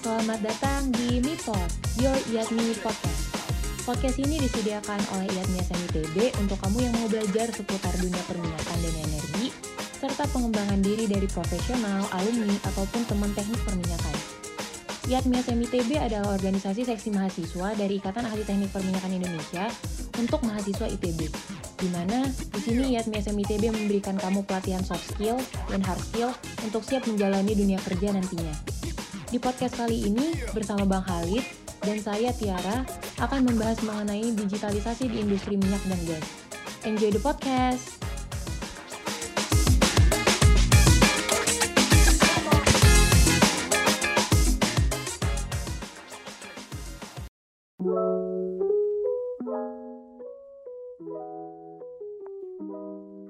Selamat 0.00 0.40
datang 0.40 0.88
di 0.96 1.20
MIPOD, 1.20 2.00
Your 2.00 2.16
IATMI 2.32 2.72
Podcast. 2.80 3.36
Podcast 3.84 4.16
ini 4.16 4.40
disediakan 4.40 4.96
oleh 5.12 5.28
IATMI 5.28 5.60
SMITB 5.60 6.16
untuk 6.40 6.56
kamu 6.56 6.88
yang 6.88 6.94
mau 6.96 7.04
belajar 7.04 7.52
seputar 7.52 7.92
dunia 8.00 8.24
perminyakan 8.24 8.76
dan 8.80 8.94
energi, 8.96 9.52
serta 10.00 10.24
pengembangan 10.32 10.80
diri 10.80 11.04
dari 11.04 11.28
profesional, 11.28 12.00
alumni, 12.16 12.56
ataupun 12.72 13.04
teman 13.12 13.28
teknik 13.36 13.60
perminyakan. 13.60 14.16
IATMI 15.04 15.36
SMITB 15.44 15.90
adalah 16.00 16.32
organisasi 16.32 16.88
seksi 16.88 17.12
mahasiswa 17.12 17.76
dari 17.76 18.00
Ikatan 18.00 18.24
Ahli 18.24 18.48
Teknik 18.48 18.72
Perminyakan 18.72 19.20
Indonesia 19.20 19.68
untuk 20.16 20.40
mahasiswa 20.48 20.88
ITB, 20.88 21.28
di 21.76 21.88
mana 21.92 22.24
di 22.56 22.60
sini 22.64 22.96
IATMI 22.96 23.20
SMITB 23.20 23.68
memberikan 23.68 24.16
kamu 24.16 24.48
pelatihan 24.48 24.80
soft 24.80 25.12
skill 25.12 25.36
dan 25.68 25.84
hard 25.84 26.00
skill 26.00 26.32
untuk 26.64 26.80
siap 26.88 27.04
menjalani 27.04 27.52
dunia 27.52 27.76
kerja 27.84 28.16
nantinya. 28.16 28.79
Di 29.30 29.38
podcast 29.38 29.78
kali 29.78 30.10
ini 30.10 30.34
bersama 30.50 30.82
Bang 30.82 31.06
Khalid 31.06 31.46
dan 31.86 32.02
saya 32.02 32.34
Tiara 32.34 32.82
akan 33.22 33.46
membahas 33.46 33.78
mengenai 33.86 34.34
digitalisasi 34.34 35.06
di 35.06 35.22
industri 35.22 35.54
minyak 35.54 35.78
dan 35.86 36.02
gas. 36.02 36.26
Enjoy 36.82 37.14
the 37.14 37.22
podcast! 37.22 38.02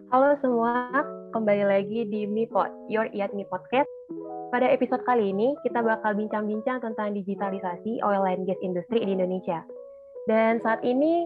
Halo 0.08 0.32
semua, 0.40 0.99
kembali 1.40 1.64
lagi 1.64 2.04
di 2.04 2.28
MiPod, 2.28 2.92
Your 2.92 3.08
Iat 3.16 3.32
Mi 3.32 3.48
Podcast 3.48 3.88
pada 4.52 4.68
episode 4.68 5.00
kali 5.08 5.32
ini, 5.32 5.56
kita 5.64 5.80
bakal 5.80 6.12
bincang-bincang 6.12 6.84
tentang 6.84 7.16
digitalisasi 7.16 8.04
oil 8.04 8.28
and 8.28 8.44
gas 8.44 8.60
industry 8.60 9.00
di 9.00 9.16
Indonesia. 9.16 9.64
Dan 10.28 10.60
saat 10.60 10.84
ini 10.84 11.24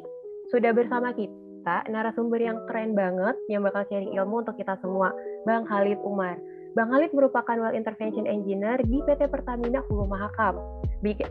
sudah 0.54 0.70
bersama 0.70 1.10
kita 1.18 1.90
narasumber 1.90 2.38
yang 2.38 2.62
keren 2.70 2.94
banget 2.94 3.34
yang 3.50 3.66
bakal 3.66 3.82
sharing 3.90 4.14
ilmu 4.14 4.46
untuk 4.46 4.54
kita 4.54 4.78
semua, 4.78 5.10
Bang 5.42 5.66
Khalid 5.66 5.98
Umar. 6.06 6.38
Bang 6.74 6.90
Khalid 6.90 7.14
merupakan 7.14 7.54
Well 7.54 7.70
Intervention 7.70 8.26
Engineer 8.26 8.82
di 8.82 8.98
PT 9.06 9.30
Pertamina 9.30 9.78
Hulu 9.86 10.10
Mahakam. 10.10 10.58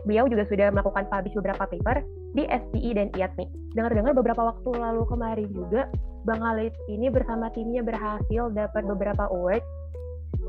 Beliau 0.08 0.24
juga 0.24 0.48
sudah 0.48 0.72
melakukan 0.72 1.04
publish 1.12 1.36
beberapa 1.36 1.68
paper 1.68 2.00
di 2.32 2.48
SPI 2.48 2.96
dan 2.96 3.12
IATMI. 3.12 3.76
Dengar-dengar 3.76 4.16
beberapa 4.16 4.40
waktu 4.40 4.70
lalu 4.72 5.04
kemarin 5.04 5.48
juga, 5.52 5.92
Bang 6.24 6.40
Khalid 6.40 6.72
ini 6.88 7.12
bersama 7.12 7.52
timnya 7.52 7.84
berhasil 7.84 8.48
dapat 8.56 8.88
beberapa 8.88 9.28
award 9.28 9.60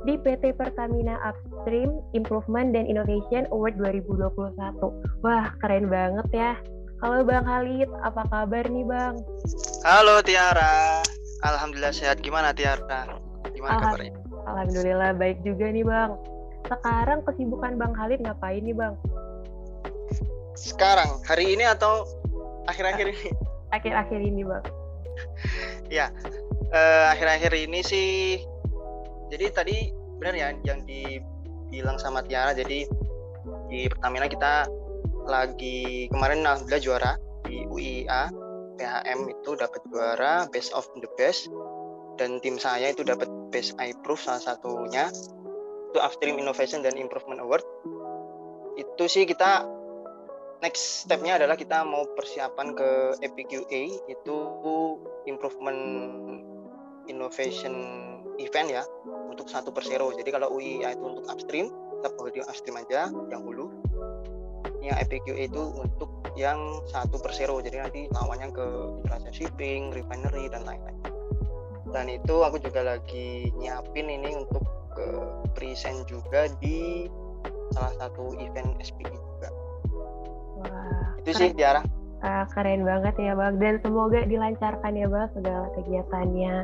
di 0.07 0.15
PT 0.15 0.55
Pertamina 0.55 1.19
Upstream 1.27 1.99
Improvement 2.15 2.71
dan 2.71 2.87
Innovation 2.87 3.51
Award 3.51 3.75
2021. 3.75 4.55
Wah, 5.27 5.51
keren 5.59 5.91
banget 5.91 6.27
ya. 6.31 6.51
Halo 7.03 7.27
Bang 7.27 7.43
Khalid, 7.43 7.91
apa 7.99 8.23
kabar 8.31 8.63
nih 8.71 8.87
Bang? 8.87 9.19
Halo 9.83 10.23
Tiara, 10.23 11.03
Alhamdulillah 11.43 11.91
sehat. 11.91 12.23
Gimana 12.23 12.55
Tiara? 12.55 13.19
Gimana 13.51 13.75
Alham 13.75 13.91
kabarnya? 13.91 14.13
Alhamdulillah 14.45 15.17
baik 15.17 15.41
juga 15.41 15.69
nih 15.69 15.85
Bang. 15.85 16.17
Sekarang 16.65 17.19
kesibukan 17.25 17.77
Bang 17.77 17.93
Khalid 17.93 18.21
ngapain 18.21 18.61
nih 18.61 18.73
Bang? 18.73 18.97
Sekarang, 20.55 21.21
hari 21.27 21.53
ini 21.53 21.67
atau 21.67 22.07
akhir-akhir 22.65 23.11
ini? 23.11 23.29
Akhir-akhir 23.75 24.19
ini 24.23 24.47
Bang. 24.47 24.63
ya, 25.91 26.07
uh, 26.71 27.05
akhir-akhir 27.11 27.51
ini 27.55 27.79
sih 27.83 28.39
jadi 29.29 29.51
tadi 29.51 29.91
benar 30.21 30.35
ya 30.35 30.47
yang 30.63 30.83
dibilang 30.87 31.99
sama 31.99 32.23
Tiara 32.23 32.55
jadi 32.55 32.87
di 33.67 33.79
Pertamina 33.89 34.31
kita 34.31 34.69
lagi 35.25 36.07
kemarin 36.13 36.45
alhamdulillah 36.45 36.83
juara 36.83 37.11
di 37.45 37.65
UIA 37.65 38.29
PHM 38.77 39.19
itu 39.31 39.51
dapat 39.57 39.81
juara 39.89 40.45
best 40.49 40.71
of 40.71 40.85
the 41.01 41.09
best 41.17 41.49
dan 42.15 42.39
tim 42.39 42.55
saya 42.55 42.93
itu 42.93 43.01
dapat 43.03 43.27
best 43.55 43.79
iProof 43.79 44.19
salah 44.19 44.43
satunya 44.43 45.07
itu 45.95 45.99
Upstream 46.03 46.35
Innovation 46.35 46.83
dan 46.83 46.99
Improvement 46.99 47.39
Award 47.39 47.63
itu 48.75 49.07
sih 49.07 49.23
kita 49.23 49.63
next 50.59 51.07
stepnya 51.07 51.39
adalah 51.39 51.55
kita 51.55 51.87
mau 51.87 52.03
persiapan 52.15 52.75
ke 52.75 52.89
EPQA 53.23 53.81
itu 54.11 54.37
Improvement 55.29 55.81
Innovation 57.07 57.75
Event 58.35 58.67
ya 58.67 58.83
untuk 59.31 59.47
satu 59.47 59.71
persero. 59.71 60.11
Jadi 60.11 60.27
kalau 60.31 60.51
UI 60.51 60.83
itu 60.83 61.05
untuk 61.05 61.23
upstream, 61.31 61.71
tetap 61.99 62.19
holding 62.19 62.43
upstream 62.47 62.75
aja 62.75 63.07
yang 63.31 63.41
hulu. 63.45 63.71
Yang 64.83 64.97
EPQ 65.07 65.27
itu 65.39 65.61
untuk 65.79 66.11
yang 66.35 66.59
satu 66.91 67.17
persero. 67.21 67.63
Jadi 67.63 67.77
nanti 67.79 68.01
lawannya 68.11 68.51
ke 68.51 68.65
jasa 69.07 69.31
shipping, 69.31 69.95
refinery 69.95 70.51
dan 70.51 70.67
lain-lain. 70.67 70.99
Dan 71.95 72.11
itu 72.11 72.43
aku 72.43 72.59
juga 72.59 72.83
lagi 72.83 73.55
nyiapin 73.55 74.11
ini 74.11 74.35
untuk 74.35 74.67
ke 74.91 75.07
present 75.55 76.03
juga 76.11 76.51
di 76.59 77.07
salah 77.71 77.95
satu 77.95 78.35
event 78.35 78.75
SPI 78.83 79.15
juga. 79.15 79.49
Wah, 80.59 81.15
itu 81.23 81.31
sih 81.31 81.55
Tiara. 81.55 81.79
Uh, 82.19 82.43
keren 82.51 82.83
banget 82.83 83.15
ya 83.21 83.37
bang 83.37 83.55
dan 83.61 83.75
semoga 83.79 84.27
dilancarkan 84.27 84.97
ya 84.97 85.07
bang 85.07 85.29
segala 85.35 85.67
kegiatannya 85.77 86.55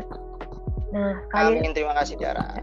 Nah, 0.91 1.23
kali 1.31 1.63
Amin, 1.63 1.71
terima 1.71 1.95
kasih 1.95 2.19
Tiara. 2.19 2.59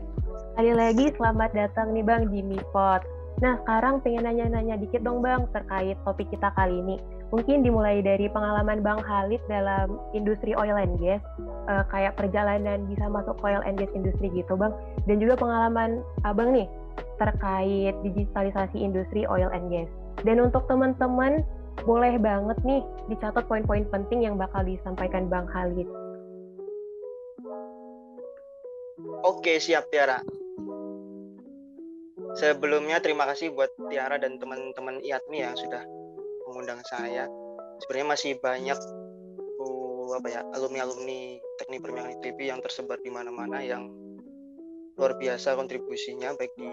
Kali 0.52 0.72
lagi 0.76 1.08
selamat 1.16 1.50
datang 1.56 1.96
nih 1.96 2.04
Bang 2.04 2.28
di 2.28 2.44
Mipot. 2.44 3.00
Nah, 3.40 3.56
sekarang 3.64 4.04
pengen 4.04 4.28
nanya-nanya 4.28 4.76
dikit 4.76 5.00
dong 5.00 5.24
Bang 5.24 5.48
terkait 5.56 5.96
topik 6.04 6.28
kita 6.28 6.52
kali 6.52 6.76
ini. 6.84 6.96
Mungkin 7.28 7.61
dimulai 7.61 8.00
dari 8.00 8.25
pengalaman 8.33 8.81
Bang 8.81 9.05
Khalid 9.05 9.44
dalam 9.53 10.00
industri 10.16 10.56
oil 10.56 10.81
and 10.81 10.97
gas, 10.97 11.21
uh, 11.69 11.84
kayak 11.93 12.16
perjalanan 12.16 12.89
bisa 12.89 13.05
masuk 13.05 13.37
oil 13.44 13.61
and 13.69 13.77
gas 13.77 13.93
industri 13.93 14.33
gitu 14.33 14.56
Bang. 14.56 14.72
Dan 15.05 15.21
juga 15.21 15.37
pengalaman 15.37 16.00
Abang 16.25 16.56
nih 16.56 16.65
terkait 17.21 17.93
digitalisasi 18.00 18.81
industri 18.81 19.28
oil 19.28 19.53
and 19.53 19.69
gas. 19.69 19.91
Dan 20.25 20.41
untuk 20.41 20.65
teman-teman, 20.66 21.44
boleh 21.84 22.16
banget 22.19 22.59
nih 22.65 22.83
dicatat 23.12 23.45
poin-poin 23.47 23.84
penting 23.93 24.25
yang 24.25 24.41
bakal 24.41 24.65
disampaikan 24.65 25.28
Bang 25.28 25.47
Khalid. 25.53 25.87
Oke, 29.22 29.60
siap 29.60 29.93
Tiara. 29.93 30.25
Sebelumnya 32.39 32.99
terima 33.03 33.27
kasih 33.31 33.50
buat 33.55 33.71
Tiara 33.91 34.16
dan 34.16 34.39
teman-teman 34.39 35.00
IATMI 35.03 35.39
yang 35.43 35.56
sudah 35.59 35.83
mengundang 36.48 36.81
saya. 36.88 37.28
Sebenarnya 37.84 38.09
masih 38.09 38.32
banyak 38.41 38.78
uh, 39.60 40.16
apa 40.16 40.28
ya 40.32 40.41
alumni-alumni 40.56 41.38
teknik 41.60 41.84
perminyakan 41.84 42.16
ITB 42.19 42.48
yang 42.48 42.60
tersebar 42.64 42.98
di 43.04 43.12
mana-mana 43.12 43.60
yang 43.60 43.92
luar 44.98 45.14
biasa 45.14 45.54
kontribusinya 45.54 46.34
baik 46.34 46.50
di 46.59 46.66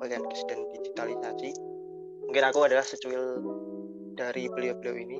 bagian 0.00 0.24
dan 0.24 0.60
digitalisasi. 0.72 1.50
Mungkin 2.30 2.44
aku 2.46 2.64
adalah 2.64 2.86
secuil 2.86 3.42
dari 4.16 4.48
beliau-beliau 4.48 4.96
ini. 4.96 5.18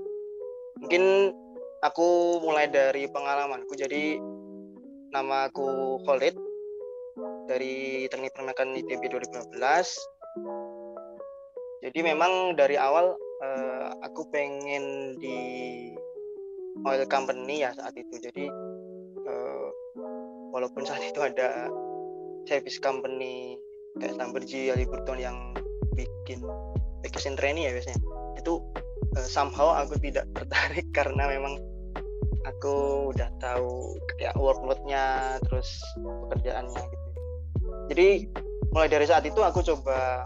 Mungkin 0.80 1.34
aku 1.84 2.40
mulai 2.40 2.70
dari 2.70 3.04
pengalamanku. 3.10 3.76
Jadi 3.76 4.16
nama 5.12 5.50
aku 5.52 6.00
Khalid 6.08 6.34
dari 7.46 8.06
teknik 8.08 8.32
permekan 8.34 8.74
ITB 8.74 9.08
2015 9.08 10.16
jadi 11.86 12.02
memang 12.02 12.58
dari 12.58 12.74
awal 12.74 13.14
uh, 13.42 13.88
aku 14.04 14.28
pengen 14.32 15.16
di 15.20 15.38
oil 16.84 17.04
company 17.08 17.64
ya 17.64 17.72
saat 17.76 17.96
itu. 17.96 18.14
Jadi 18.20 18.44
uh, 19.26 19.68
walaupun 20.52 20.84
saat 20.84 21.02
itu 21.04 21.20
ada 21.20 21.68
service 22.46 22.78
company 22.78 23.58
kayak 23.98 24.16
Lamborghini, 24.20 24.70
Halliburton 24.72 25.18
yang 25.18 25.36
bikin 25.96 26.44
vacation 27.02 27.34
training 27.34 27.68
ya 27.68 27.72
biasanya. 27.72 28.00
Itu 28.38 28.62
uh, 29.16 29.28
somehow 29.28 29.72
aku 29.74 29.96
tidak 30.00 30.28
tertarik 30.36 30.86
karena 30.92 31.28
memang 31.28 31.58
aku 32.46 33.10
udah 33.10 33.26
tahu 33.42 33.98
kayak 34.16 34.38
workloadnya 34.38 35.36
terus 35.50 35.82
pekerjaannya 36.30 36.78
gitu. 36.78 37.08
Jadi 37.90 38.08
mulai 38.70 38.86
dari 38.90 39.06
saat 39.08 39.26
itu 39.26 39.40
aku 39.42 39.62
coba 39.66 40.22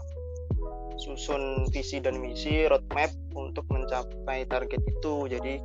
susun 1.01 1.65
visi 1.73 1.97
dan 1.97 2.21
misi 2.21 2.69
roadmap 2.69 3.09
untuk 3.33 3.65
mencapai 3.73 4.45
target 4.45 4.81
itu. 4.85 5.25
Jadi 5.25 5.57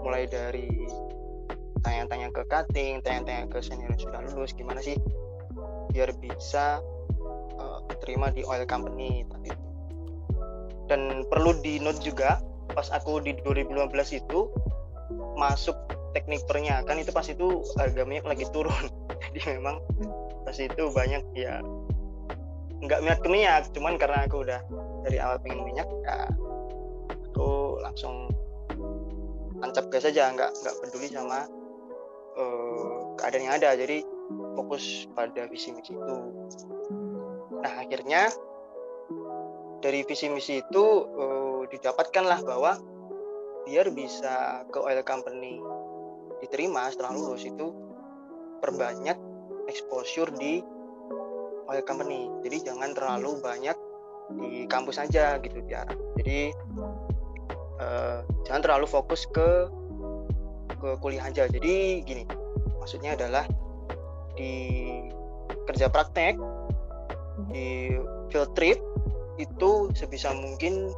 mulai 0.00 0.24
dari 0.24 0.66
tanya-tanya 1.80 2.28
ke 2.32 2.42
cutting 2.48 3.00
tanya-tanya 3.00 3.48
ke 3.48 3.58
senior 3.64 3.88
yang 3.92 4.00
sudah 4.00 4.20
lulus 4.32 4.52
gimana 4.52 4.84
sih 4.84 4.96
biar 5.90 6.12
bisa 6.20 6.78
uh, 7.56 7.80
terima 8.04 8.32
di 8.32 8.44
oil 8.44 8.64
company 8.64 9.24
tadi. 9.28 9.50
Dan 10.88 11.24
perlu 11.30 11.54
di 11.62 11.78
note 11.78 12.02
juga 12.02 12.42
pas 12.70 12.86
aku 12.90 13.22
di 13.22 13.34
2015 13.42 13.90
itu 14.22 14.50
masuk 15.34 15.74
teknik 16.14 16.42
pernya 16.46 16.82
kan 16.86 16.98
itu 16.98 17.10
pas 17.14 17.26
itu 17.26 17.62
harga 17.78 18.02
minyak 18.06 18.26
lagi 18.26 18.46
turun. 18.50 18.90
Jadi 19.30 19.58
memang 19.58 19.82
pas 20.46 20.56
itu 20.56 20.82
banyak 20.90 21.22
ya 21.36 21.60
nggak 22.80 23.00
minat 23.04 23.20
ke 23.20 23.28
minyak 23.28 23.68
cuman 23.76 24.00
karena 24.00 24.24
aku 24.24 24.44
udah 24.44 24.60
dari 25.04 25.20
awal 25.20 25.36
pengen 25.44 25.64
minyak 25.68 25.88
ya 26.04 26.28
aku 27.30 27.76
langsung 27.84 28.32
tancap 29.60 29.92
gas 29.92 30.08
aja 30.08 30.32
nggak 30.32 30.50
nggak 30.64 30.76
peduli 30.80 31.08
sama 31.12 31.44
uh, 32.40 33.14
keadaan 33.20 33.44
yang 33.46 33.56
ada. 33.60 33.76
Jadi 33.76 34.02
fokus 34.56 35.06
pada 35.12 35.46
visi 35.50 35.70
misi 35.74 35.92
itu. 35.94 36.16
Nah 37.60 37.74
akhirnya 37.76 38.32
dari 39.84 40.04
visi 40.04 40.28
misi 40.32 40.60
itu 40.64 40.84
uh, 41.08 41.62
didapatkanlah 41.68 42.40
bahwa 42.44 42.80
biar 43.68 43.92
bisa 43.92 44.64
ke 44.72 44.78
oil 44.80 45.04
company 45.04 45.60
diterima 46.40 46.88
setelah 46.88 47.12
lulus 47.12 47.44
itu 47.44 47.76
perbanyak 48.64 49.16
exposure 49.68 50.32
di 50.40 50.64
oil 51.70 51.84
company. 51.86 52.26
Jadi 52.42 52.66
jangan 52.66 52.90
terlalu 52.92 53.38
banyak 53.38 53.76
di 54.34 54.66
kampus 54.66 54.98
aja 54.98 55.38
gitu 55.38 55.62
biar. 55.62 55.86
Jadi 56.18 56.50
uh, 57.78 58.26
jangan 58.46 58.62
terlalu 58.66 58.86
fokus 58.90 59.24
ke 59.30 59.70
ke 60.82 60.90
kuliah 60.98 61.22
aja. 61.30 61.46
Jadi 61.46 62.02
gini 62.02 62.26
maksudnya 62.82 63.14
adalah 63.14 63.46
di 64.34 64.86
kerja 65.70 65.86
praktek 65.86 66.34
di 67.54 67.94
field 68.34 68.50
trip 68.58 68.78
itu 69.38 69.88
sebisa 69.96 70.34
mungkin 70.34 70.92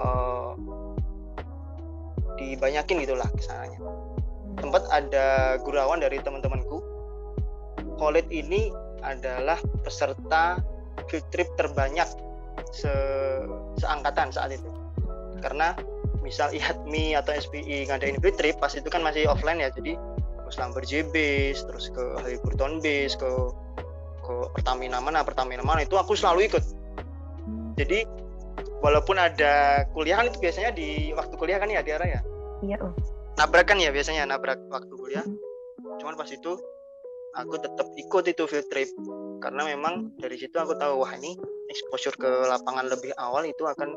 uh, 0.00 0.54
dibanyakin 2.38 3.02
gitulah 3.02 3.28
ke 3.34 3.42
sananya. 3.42 3.82
Tempat 4.58 4.90
ada 4.90 5.58
gurawan 5.62 6.02
dari 6.02 6.18
teman-temanku 6.18 6.82
Khalid 7.98 8.26
ini 8.30 8.70
adalah 9.02 9.58
peserta 9.82 10.58
field 11.06 11.26
trip 11.30 11.48
terbanyak 11.54 12.08
se 12.74 12.92
seangkatan 13.78 14.34
saat 14.34 14.54
itu. 14.54 14.68
Karena 15.38 15.74
misal 16.20 16.50
IHATMI 16.50 17.14
atau 17.16 17.32
SPI 17.32 17.88
ngadain 17.88 18.18
field 18.18 18.36
trip 18.36 18.56
pas 18.58 18.74
itu 18.74 18.86
kan 18.90 19.00
masih 19.00 19.30
offline 19.30 19.62
ya. 19.62 19.70
Jadi 19.70 19.94
ke 20.48 20.50
Lamberjee 20.56 21.04
Base 21.12 21.60
terus 21.68 21.92
ke 21.92 22.04
Halliburton 22.24 22.80
Base 22.80 23.14
ke 23.20 23.30
ke 24.24 24.34
Pertamina 24.56 25.00
mana 25.00 25.24
Pertamina 25.24 25.60
mana 25.60 25.84
itu 25.84 25.96
aku 25.96 26.16
selalu 26.16 26.48
ikut. 26.48 26.64
Jadi 27.78 28.04
walaupun 28.82 29.16
ada 29.20 29.84
kuliah 29.92 30.18
kan 30.18 30.32
itu 30.32 30.38
biasanya 30.40 30.70
di 30.74 31.12
waktu 31.14 31.34
kuliah 31.36 31.60
kan 31.60 31.70
ya 31.70 31.84
di 31.84 31.90
arah 31.94 32.08
ya? 32.08 32.20
Iya 32.64 32.76
oh. 32.82 32.92
nabrakan 33.38 33.78
ya 33.78 33.94
biasanya 33.94 34.26
nabrak 34.26 34.58
waktu 34.72 34.92
kuliah. 34.98 35.24
Cuman 36.02 36.18
pas 36.18 36.28
itu 36.32 36.58
aku 37.36 37.54
tetap 37.60 37.88
ikut 37.96 38.24
itu 38.28 38.44
field 38.48 38.68
trip. 38.72 38.90
Karena 39.38 39.68
memang 39.68 40.16
dari 40.18 40.36
situ 40.40 40.56
aku 40.56 40.74
tahu 40.78 41.04
wah 41.04 41.12
ini 41.14 41.36
exposure 41.68 42.16
ke 42.16 42.26
lapangan 42.48 42.88
lebih 42.88 43.12
awal 43.20 43.44
itu 43.44 43.62
akan 43.68 43.90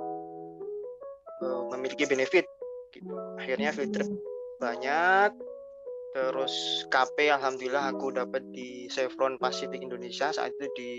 uh, 1.41 1.63
memiliki 1.73 2.05
benefit 2.05 2.45
gitu. 2.91 3.11
akhirnya 3.39 3.71
field 3.71 3.93
trip 3.95 4.09
banyak. 4.59 5.31
Terus 6.11 6.83
KP 6.91 7.31
alhamdulillah 7.31 7.95
aku 7.95 8.11
dapat 8.11 8.43
di 8.51 8.91
Chevron 8.91 9.39
Pacific 9.39 9.79
Indonesia. 9.79 10.35
Saat 10.35 10.51
itu 10.59 10.67
di 10.75 10.91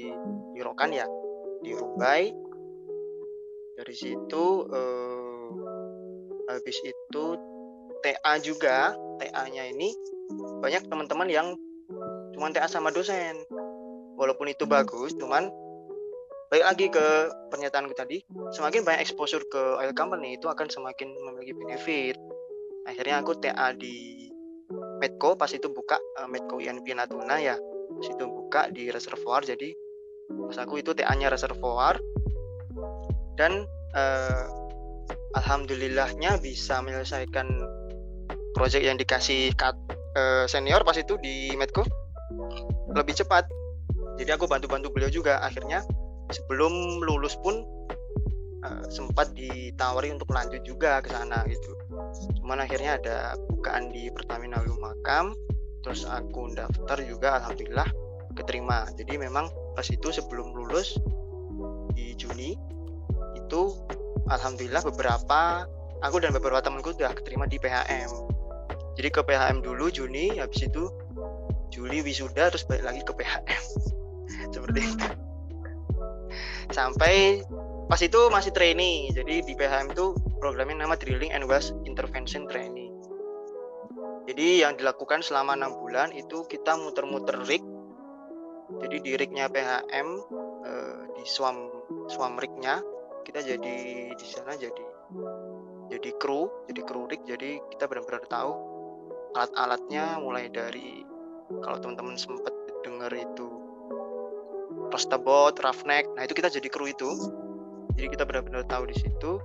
di 0.57 0.61
Rokan 0.65 0.89
ya 0.89 1.05
di 1.61 1.77
Rubai 1.77 2.33
dari 3.77 3.95
situ 3.95 4.45
uh, 4.67 5.49
habis 6.49 6.79
itu 6.85 7.25
TA 8.03 8.35
juga. 8.43 8.97
TA-nya 9.23 9.71
ini 9.71 9.95
banyak 10.59 10.91
teman-teman 10.91 11.31
yang 11.31 11.55
cuma 12.43 12.51
TA 12.51 12.67
sama 12.67 12.91
dosen. 12.91 13.39
Walaupun 14.19 14.51
itu 14.51 14.67
bagus 14.67 15.15
cuman 15.15 15.47
balik 16.51 16.67
lagi 16.67 16.87
ke 16.91 17.07
pernyataanku 17.55 17.95
tadi 17.95 18.19
semakin 18.51 18.83
banyak 18.83 19.07
exposure 19.07 19.47
ke 19.47 19.79
oil 19.79 19.95
company 19.95 20.35
itu 20.35 20.51
akan 20.51 20.67
semakin 20.67 21.15
memiliki 21.23 21.55
benefit. 21.55 22.19
Akhirnya 22.83 23.23
aku 23.23 23.39
TA 23.39 23.71
di 23.79 24.27
Medco 24.99 25.39
pas 25.39 25.55
itu 25.55 25.71
buka 25.71 26.03
uh, 26.19 26.27
Medco 26.27 26.59
INP 26.59 26.91
Natuna 26.99 27.39
ya. 27.39 27.55
Pas 27.95 28.11
itu 28.11 28.25
buka 28.27 28.75
di 28.75 28.91
reservoir 28.91 29.47
jadi 29.47 29.71
pas 30.51 30.59
aku 30.67 30.83
itu 30.83 30.99
TA-nya 30.99 31.31
reservoir. 31.31 31.95
Dan 33.39 33.63
uh, 33.95 34.45
alhamdulillahnya 35.39 36.43
bisa 36.43 36.83
menyelesaikan 36.83 37.47
proyek 38.59 38.83
yang 38.83 38.99
dikasih 38.99 39.55
kat, 39.55 39.79
uh, 40.19 40.45
senior 40.51 40.83
pas 40.83 40.99
itu 40.99 41.15
di 41.23 41.55
Medco 41.55 42.02
lebih 42.97 43.17
cepat. 43.17 43.49
Jadi 44.21 44.31
aku 44.33 44.45
bantu-bantu 44.47 44.93
beliau 44.93 45.09
juga. 45.09 45.41
Akhirnya 45.41 45.83
sebelum 46.31 47.03
lulus 47.03 47.37
pun 47.41 47.65
uh, 48.65 48.85
sempat 48.93 49.33
ditawari 49.33 50.13
untuk 50.13 50.31
lanjut 50.31 50.63
juga 50.63 51.01
ke 51.01 51.11
sana 51.11 51.45
gitu. 51.49 51.73
Cuman 52.41 52.63
akhirnya 52.63 53.01
ada 53.01 53.17
bukaan 53.53 53.93
di 53.93 54.09
Pertamina 54.13 54.61
Lumakam 54.65 55.37
terus 55.83 56.07
aku 56.07 56.55
daftar 56.55 56.99
juga 57.03 57.43
alhamdulillah 57.43 57.89
keterima. 58.39 58.87
Jadi 58.95 59.19
memang 59.19 59.51
pas 59.75 59.85
itu 59.89 60.15
sebelum 60.15 60.55
lulus 60.55 60.97
di 61.97 62.15
Juni 62.15 62.55
itu 63.35 63.75
alhamdulillah 64.31 64.85
beberapa 64.95 65.67
aku 66.05 66.23
dan 66.23 66.31
beberapa 66.33 66.63
temanku 66.63 66.95
sudah 66.95 67.13
keterima 67.13 67.45
di 67.49 67.59
PHM 67.59 68.33
jadi 68.93 69.09
ke 69.09 69.21
PHM 69.25 69.65
dulu 69.65 69.89
Juni 69.89 70.37
habis 70.37 70.69
itu 70.69 70.93
Juli 71.73 72.05
wisuda 72.05 72.53
terus 72.53 72.69
balik 72.69 72.85
lagi 72.85 73.01
ke 73.01 73.13
PHM 73.17 73.65
seperti 74.55 74.81
itu. 74.85 75.09
Sampai 76.69 77.41
pas 77.89 78.01
itu 78.01 78.21
masih 78.29 78.53
training 78.53 79.17
jadi 79.17 79.41
di 79.41 79.53
PHM 79.57 79.97
itu 79.97 80.13
programnya 80.37 80.85
nama 80.85 80.95
Drilling 81.01 81.33
and 81.33 81.49
Wells 81.49 81.73
Intervention 81.89 82.45
Training. 82.45 82.93
Jadi 84.29 84.63
yang 84.63 84.79
dilakukan 84.79 85.25
selama 85.25 85.59
enam 85.59 85.75
bulan 85.81 86.13
itu 86.15 86.45
kita 86.47 86.77
muter-muter 86.79 87.41
rig. 87.49 87.65
Jadi 88.81 88.97
di 89.05 89.13
rignya 89.17 89.49
PHM 89.53 90.09
eh, 90.65 91.01
di 91.17 91.25
swam 91.29 91.69
swam 92.09 92.37
rignya 92.41 92.81
kita 93.23 93.45
jadi 93.45 93.77
di 94.13 94.27
sana 94.27 94.57
jadi 94.57 94.87
jadi 95.93 96.11
kru 96.21 96.49
jadi 96.69 96.81
kru 96.85 97.09
rig. 97.09 97.25
Jadi 97.29 97.61
kita 97.75 97.89
benar-benar 97.89 98.25
tahu 98.29 98.53
alat-alatnya 99.37 100.21
mulai 100.21 100.49
dari 100.53 101.05
kalau 101.61 101.77
teman-teman 101.77 102.17
sempat 102.17 102.55
dengar 102.81 103.13
itu 103.13 103.63
Prostabot, 104.89 105.57
Roughneck, 105.57 106.05
nah 106.17 106.29
itu 106.29 106.37
kita 106.37 106.53
jadi 106.53 106.69
kru 106.69 106.89
itu. 106.89 107.09
Jadi 107.97 108.13
kita 108.13 108.25
benar-benar 108.29 108.65
tahu 108.69 108.89
di 108.89 108.97
situ 108.97 109.41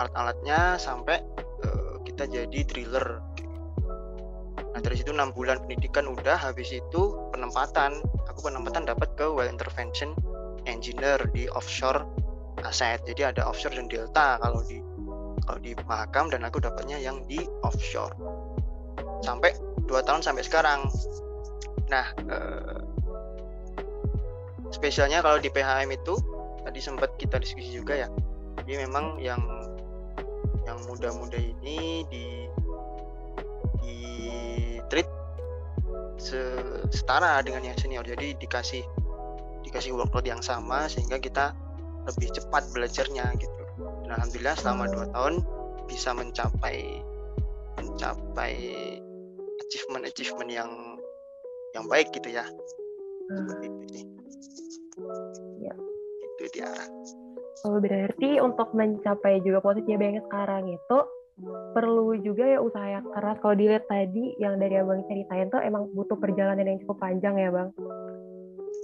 alat-alatnya 0.00 0.80
sampai 0.80 1.20
uh, 1.64 2.00
kita 2.08 2.24
jadi 2.24 2.60
driller. 2.64 3.20
Nah 4.72 4.80
dari 4.80 4.96
situ 4.96 5.12
enam 5.12 5.32
bulan 5.36 5.60
pendidikan 5.64 6.08
udah, 6.08 6.40
habis 6.40 6.72
itu 6.72 7.16
penempatan. 7.36 8.00
Aku 8.32 8.40
penempatan 8.40 8.88
dapat 8.88 9.12
ke 9.20 9.28
well 9.28 9.48
intervention 9.48 10.16
engineer 10.64 11.20
di 11.36 11.44
offshore 11.52 12.04
aset. 12.64 13.04
Jadi 13.04 13.24
ada 13.24 13.44
offshore 13.44 13.76
dan 13.76 13.92
delta 13.92 14.40
kalau 14.40 14.64
di 14.64 14.80
kalau 15.44 15.60
di 15.60 15.72
Mahakam 15.84 16.32
dan 16.32 16.48
aku 16.48 16.64
dapatnya 16.64 16.96
yang 16.96 17.24
di 17.28 17.44
offshore. 17.60 18.16
Sampai 19.20 19.52
dua 19.90 20.06
tahun 20.06 20.22
sampai 20.22 20.46
sekarang. 20.46 20.86
Nah, 21.90 22.06
eh, 22.30 22.78
spesialnya 24.70 25.18
kalau 25.18 25.42
di 25.42 25.50
PHM 25.50 25.90
itu 25.90 26.14
tadi 26.62 26.78
sempat 26.78 27.18
kita 27.18 27.42
diskusi 27.42 27.74
juga 27.74 28.06
ya. 28.06 28.08
Jadi 28.62 28.86
memang 28.86 29.18
yang 29.18 29.42
yang 30.62 30.78
muda-muda 30.86 31.34
ini 31.34 32.06
di 32.06 32.46
di 33.82 33.96
treat 34.86 35.10
setara 36.94 37.42
dengan 37.42 37.66
yang 37.66 37.74
senior. 37.74 38.06
Jadi 38.06 38.38
dikasih 38.38 38.86
dikasih 39.66 39.90
workload 39.98 40.30
yang 40.30 40.38
sama 40.38 40.86
sehingga 40.86 41.18
kita 41.18 41.50
lebih 42.06 42.30
cepat 42.30 42.70
belajarnya 42.70 43.34
gitu. 43.42 43.62
Dan 44.06 44.14
alhamdulillah 44.14 44.54
selama 44.54 44.86
dua 44.86 45.06
tahun 45.10 45.42
bisa 45.90 46.14
mencapai 46.14 47.02
mencapai 47.80 48.54
achievement 49.70 50.04
achievement 50.10 50.50
yang 50.50 50.70
yang 51.78 51.86
baik 51.86 52.10
gitu 52.10 52.34
ya. 52.34 52.42
Hmm. 53.30 53.46
seperti 53.46 53.66
itu 53.70 53.86
sih. 53.94 54.04
Ya. 55.62 55.74
itu 56.18 56.44
Tiara 56.50 56.84
oh 57.64 57.78
berarti 57.80 58.40
untuk 58.40 58.72
mencapai 58.72 59.44
juga 59.44 59.60
posisi 59.60 59.92
yang 59.92 60.20
sekarang 60.24 60.72
itu 60.72 60.98
perlu 61.72 62.20
juga 62.20 62.44
ya 62.44 62.58
usaha 62.60 62.84
yang 62.84 63.06
keras. 63.16 63.40
Kalau 63.40 63.56
dilihat 63.56 63.88
tadi 63.88 64.36
yang 64.36 64.60
dari 64.60 64.76
abang 64.76 65.00
ceritain 65.08 65.48
tuh 65.48 65.60
emang 65.64 65.88
butuh 65.96 66.16
perjalanan 66.20 66.68
yang 66.68 66.78
cukup 66.84 67.00
panjang 67.00 67.40
ya 67.40 67.48
bang? 67.48 67.72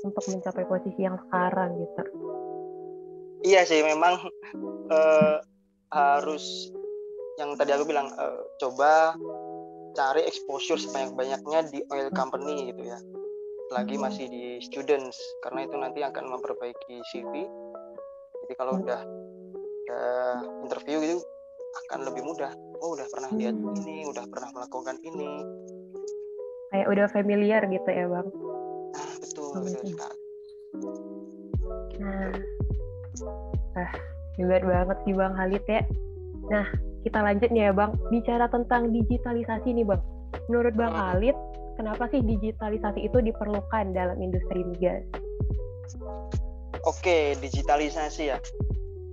Untuk 0.05 0.25
mencapai 0.25 0.65
posisi 0.65 1.05
yang 1.05 1.21
sekarang 1.29 1.77
gitu. 1.77 2.03
Iya 3.45 3.61
sih 3.69 3.85
memang 3.85 4.25
uh, 4.89 5.37
harus 5.93 6.73
yang 7.37 7.53
tadi 7.61 7.77
aku 7.77 7.85
bilang 7.85 8.09
uh, 8.17 8.41
coba 8.57 9.13
cari 9.97 10.23
exposure 10.29 10.77
sebanyak-banyaknya 10.77 11.73
di 11.73 11.81
oil 11.89 12.13
company 12.13 12.69
gitu 12.71 12.85
ya. 12.85 13.01
Lagi 13.73 13.97
masih 13.97 14.29
di 14.29 14.61
students 14.63 15.17
karena 15.43 15.65
itu 15.65 15.75
nanti 15.81 16.05
akan 16.05 16.31
memperbaiki 16.37 17.03
CV 17.11 17.49
jadi 18.47 18.63
kalau 18.63 18.79
udah 18.79 19.01
udah 19.87 20.39
interview 20.63 21.03
gitu 21.03 21.19
akan 21.89 22.07
lebih 22.07 22.23
mudah. 22.23 22.55
Oh 22.79 22.95
udah 22.95 23.11
pernah 23.11 23.31
lihat 23.35 23.59
ini 23.59 24.07
udah 24.07 24.23
pernah 24.31 24.55
melakukan 24.55 25.03
ini. 25.03 25.43
Kayak 26.71 26.87
udah 26.93 27.07
familiar 27.11 27.63
gitu 27.67 27.91
ya 27.91 28.07
bang? 28.07 28.27
Nah 28.95 29.11
betul 29.19 29.51
betul 29.67 29.83
sekali. 29.83 30.19
Nah. 31.99 32.31
Ah 33.75 33.93
hebat 34.37 34.63
banget 34.63 34.99
sih 35.09 35.15
bang 35.17 35.33
Halid 35.35 35.65
ya 35.67 35.83
nah 36.53 36.67
kita 37.07 37.19
lanjut 37.23 37.51
nih 37.55 37.71
ya 37.71 37.73
bang 37.75 37.93
bicara 38.11 38.47
tentang 38.51 38.91
digitalisasi 38.91 39.75
nih 39.75 39.87
bang 39.87 40.03
menurut 40.49 40.75
bang. 40.75 40.93
Halid 40.95 41.37
kenapa 41.77 42.09
sih 42.11 42.25
digitalisasi 42.25 43.05
itu 43.05 43.19
diperlukan 43.21 43.93
dalam 43.93 44.17
industri 44.19 44.65
migas? 44.65 45.05
Oke, 46.87 47.35
digitalisasi 47.43 48.33
ya. 48.33 48.39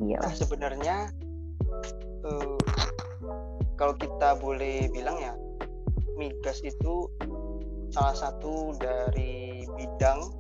Iya. 0.02 0.20
Nah, 0.22 0.34
sebenarnya 0.34 0.96
uh, 2.26 2.58
kalau 3.78 3.94
kita 3.98 4.38
boleh 4.38 4.90
bilang 4.94 5.18
ya, 5.18 5.34
migas 6.18 6.62
itu 6.62 7.10
salah 7.94 8.14
satu 8.14 8.74
dari 8.78 9.66
bidang 9.74 10.34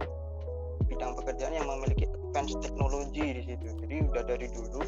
bidang 0.90 1.18
pekerjaan 1.18 1.54
yang 1.58 1.66
memiliki 1.70 2.06
advance 2.06 2.54
teknologi 2.62 3.42
di 3.42 3.42
situ. 3.46 3.68
Jadi 3.82 3.96
udah 4.10 4.24
dari 4.26 4.48
dulu 4.50 4.82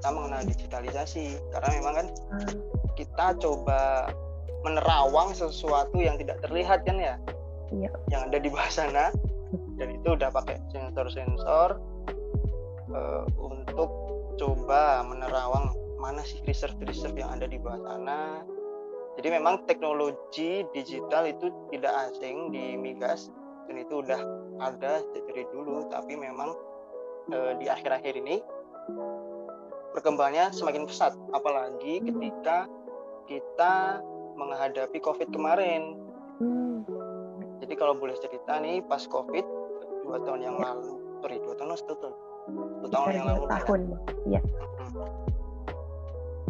kita 0.00 0.16
mengenal 0.16 0.42
digitalisasi. 0.48 1.36
Karena 1.52 1.68
memang 1.76 1.92
kan 1.92 2.06
hmm. 2.08 2.56
kita 2.96 3.36
coba 3.36 4.08
menerawang 4.64 5.36
sesuatu 5.36 6.00
yang 6.00 6.16
tidak 6.16 6.40
terlihat 6.40 6.88
kan 6.88 6.96
ya? 6.96 7.14
Iya. 7.70 7.92
yang 8.10 8.26
ada 8.32 8.40
di 8.40 8.48
bawah 8.48 8.72
sana. 8.72 9.12
Dan 9.76 10.00
itu 10.00 10.08
udah 10.16 10.32
pakai 10.32 10.56
sensor-sensor 10.72 11.76
uh, 12.96 13.24
untuk 13.36 13.90
coba 14.40 15.04
menerawang 15.04 15.76
mana 16.00 16.24
sih 16.24 16.40
reserve-reserve 16.48 17.20
yang 17.20 17.30
ada 17.36 17.44
di 17.44 17.60
bawah 17.60 17.84
sana. 17.84 18.40
Jadi 19.20 19.36
memang 19.36 19.68
teknologi 19.68 20.64
digital 20.72 21.28
itu 21.28 21.52
tidak 21.76 21.92
asing 22.08 22.48
di 22.48 22.72
migas 22.72 23.28
dan 23.68 23.76
itu 23.76 24.00
udah 24.00 24.20
ada 24.64 25.04
dari 25.04 25.44
dulu. 25.52 25.86
Tapi 25.92 26.16
memang 26.16 26.56
uh, 27.36 27.52
di 27.60 27.68
akhir-akhir 27.68 28.16
ini 28.16 28.40
perkembangannya 29.90 30.54
semakin 30.54 30.86
pesat 30.86 31.12
apalagi 31.34 32.02
ketika 32.02 32.70
kita 33.26 34.02
menghadapi 34.38 34.98
COVID 35.02 35.28
kemarin. 35.30 35.98
Hmm. 36.40 36.82
Jadi 37.60 37.74
kalau 37.76 37.94
boleh 37.98 38.16
cerita 38.18 38.58
nih 38.58 38.80
pas 38.86 39.04
COVID 39.04 39.44
dua 40.06 40.18
tahun 40.24 40.40
yang 40.42 40.56
lalu, 40.58 40.98
sorry 41.22 41.36
dua 41.38 41.54
tahun 41.54 41.76
satu 41.76 41.94
tahun, 42.00 42.14
dua 42.82 42.88
tahun 42.90 43.10
yang 43.14 43.26
lalu. 43.28 43.42
Tahun, 43.46 43.80
ya. 44.26 44.40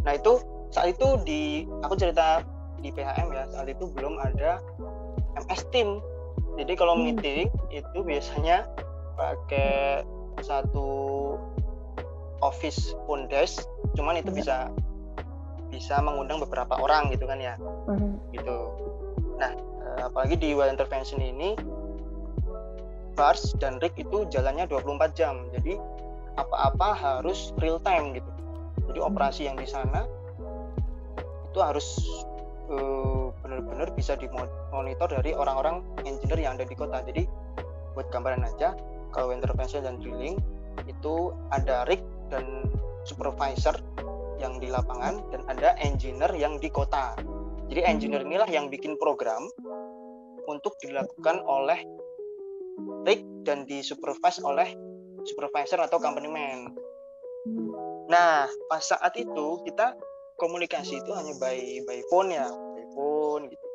Nah 0.06 0.12
itu 0.16 0.32
saat 0.70 0.94
itu 0.94 1.06
di 1.26 1.66
aku 1.82 1.98
cerita 1.98 2.46
di 2.80 2.88
PHM 2.94 3.28
ya 3.34 3.44
saat 3.52 3.68
itu 3.68 3.84
belum 3.92 4.16
ada 4.16 4.62
MS 5.36 5.62
Team. 5.74 6.00
Jadi 6.56 6.72
kalau 6.78 6.96
hmm. 6.96 7.02
meeting 7.04 7.48
itu 7.74 7.98
biasanya 8.04 8.64
pakai 9.18 10.06
satu 10.40 11.36
office 12.40 12.96
phone 13.04 13.28
desk, 13.28 13.64
cuman 13.94 14.20
itu 14.20 14.32
ya. 14.32 14.36
bisa 14.36 14.56
bisa 15.70 16.02
mengundang 16.02 16.42
beberapa 16.42 16.76
orang 16.76 17.08
gitu 17.14 17.24
kan 17.30 17.38
ya 17.38 17.54
mm-hmm. 17.86 18.12
gitu 18.34 18.58
nah 19.38 19.54
eh, 19.54 20.00
apalagi 20.04 20.36
di 20.36 20.52
well 20.52 20.68
intervention 20.68 21.22
ini 21.22 21.54
bars 23.14 23.54
dan 23.62 23.78
rig 23.78 23.94
itu 23.96 24.26
jalannya 24.28 24.66
24 24.66 25.14
jam 25.14 25.46
jadi 25.54 25.78
apa-apa 26.36 26.94
harus 26.94 27.54
real 27.62 27.78
time 27.80 28.18
gitu 28.18 28.30
jadi 28.90 28.98
mm-hmm. 28.98 29.10
operasi 29.14 29.46
yang 29.46 29.56
di 29.56 29.66
sana 29.70 30.04
itu 31.50 31.58
harus 31.58 31.98
uh, 32.70 33.34
benar-benar 33.42 33.90
bisa 33.98 34.14
dimonitor 34.14 35.10
dari 35.10 35.34
orang-orang 35.34 35.82
engineer 36.06 36.38
yang 36.38 36.54
ada 36.54 36.62
di 36.62 36.78
kota 36.78 37.02
jadi 37.02 37.26
buat 37.98 38.06
gambaran 38.14 38.46
aja 38.46 38.78
kalau 39.10 39.34
intervention 39.34 39.82
dan 39.82 39.98
drilling 39.98 40.38
itu 40.86 41.34
ada 41.50 41.82
rig 41.90 41.98
dan 42.30 42.70
supervisor 43.04 43.76
yang 44.40 44.56
di 44.56 44.72
lapangan 44.72 45.20
dan 45.28 45.44
ada 45.50 45.76
engineer 45.84 46.32
yang 46.32 46.56
di 46.56 46.72
kota. 46.72 47.12
Jadi 47.68 47.84
engineer 47.84 48.24
inilah 48.24 48.48
yang 48.48 48.72
bikin 48.72 48.96
program 48.96 49.46
untuk 50.48 50.74
dilakukan 50.82 51.44
oleh 51.44 51.78
rig 53.04 53.22
dan 53.44 53.68
disupervise 53.68 54.42
oleh 54.42 54.72
supervisor 55.28 55.78
atau 55.84 56.00
company 56.00 56.26
man. 56.26 56.72
Nah, 58.10 58.48
pas 58.66 58.82
saat 58.82 59.14
itu 59.14 59.62
kita 59.68 59.94
komunikasi 60.40 60.98
itu 60.98 61.10
hanya 61.12 61.36
by 61.38 61.60
by 61.84 62.00
phone 62.08 62.32
ya, 62.32 62.48
by 62.48 62.84
phone 62.96 63.42
gitu. 63.46 63.66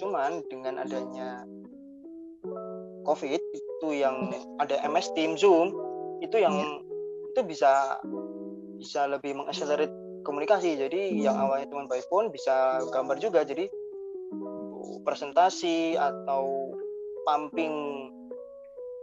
Cuman 0.00 0.40
dengan 0.48 0.80
adanya 0.80 1.42
COVID 3.04 3.42
itu 3.54 3.88
yang 3.92 4.30
ada 4.62 4.80
MS 4.86 5.12
Team 5.14 5.34
Zoom 5.36 5.74
itu 6.24 6.40
yang 6.40 6.54
iya. 6.54 6.85
Itu 7.36 7.44
bisa 7.44 8.00
bisa 8.80 9.04
lebih 9.04 9.36
mengakselerate 9.36 9.92
komunikasi. 10.24 10.80
Jadi 10.80 11.12
hmm. 11.12 11.20
yang 11.20 11.36
awalnya 11.36 11.68
cuma 11.68 11.84
by 11.84 12.00
phone 12.08 12.32
bisa 12.32 12.80
gambar 12.88 13.20
juga. 13.20 13.44
Jadi 13.44 13.68
presentasi 15.04 16.00
atau 16.00 16.72
pumping 17.28 18.08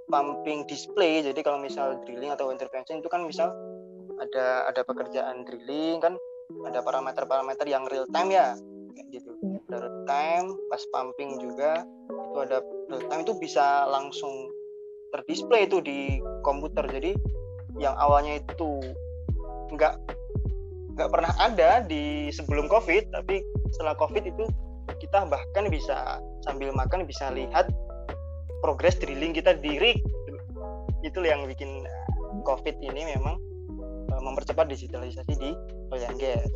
pumping 0.10 0.66
display. 0.66 1.22
Jadi 1.22 1.46
kalau 1.46 1.62
misal 1.62 2.02
drilling 2.10 2.34
atau 2.34 2.50
intervention 2.50 3.06
itu 3.06 3.10
kan 3.14 3.22
misal 3.22 3.54
ada 4.18 4.66
ada 4.66 4.82
pekerjaan 4.82 5.46
drilling 5.46 6.02
kan 6.02 6.18
ada 6.66 6.82
parameter-parameter 6.82 7.70
yang 7.70 7.86
real 7.86 8.10
time 8.10 8.34
ya. 8.34 8.58
Kayak 8.98 9.08
gitu. 9.14 9.32
Iya. 9.46 9.58
ada 9.70 9.78
real 9.78 10.02
time 10.10 10.48
pas 10.74 10.82
pumping 10.90 11.38
juga 11.38 11.86
itu 12.10 12.40
ada 12.42 12.58
real 12.90 13.06
time 13.14 13.22
itu 13.22 13.34
bisa 13.38 13.86
langsung 13.86 14.50
terdisplay 15.14 15.70
itu 15.70 15.78
di 15.86 16.18
komputer. 16.42 16.90
Jadi 16.90 17.14
yang 17.82 17.96
awalnya 17.98 18.38
itu 18.42 18.82
nggak 19.74 19.94
nggak 20.94 21.10
pernah 21.10 21.34
ada 21.42 21.82
di 21.82 22.30
sebelum 22.30 22.70
covid 22.70 23.10
tapi 23.10 23.42
setelah 23.74 23.98
covid 23.98 24.30
itu 24.30 24.46
kita 25.02 25.26
bahkan 25.28 25.68
bisa 25.72 26.22
sambil 26.46 26.70
makan 26.76 27.08
bisa 27.08 27.34
lihat 27.34 27.72
progres 28.64 28.96
drilling 28.96 29.36
kita 29.36 29.60
di 29.60 29.76
rig. 29.76 30.00
Itu 31.04 31.20
yang 31.20 31.44
bikin 31.52 31.84
covid 32.48 32.80
ini 32.80 33.16
memang 33.16 33.36
uh, 34.12 34.22
mempercepat 34.24 34.72
digitalisasi 34.72 35.34
di 35.36 35.52
oil 35.92 36.04
and 36.08 36.18
gas. 36.20 36.48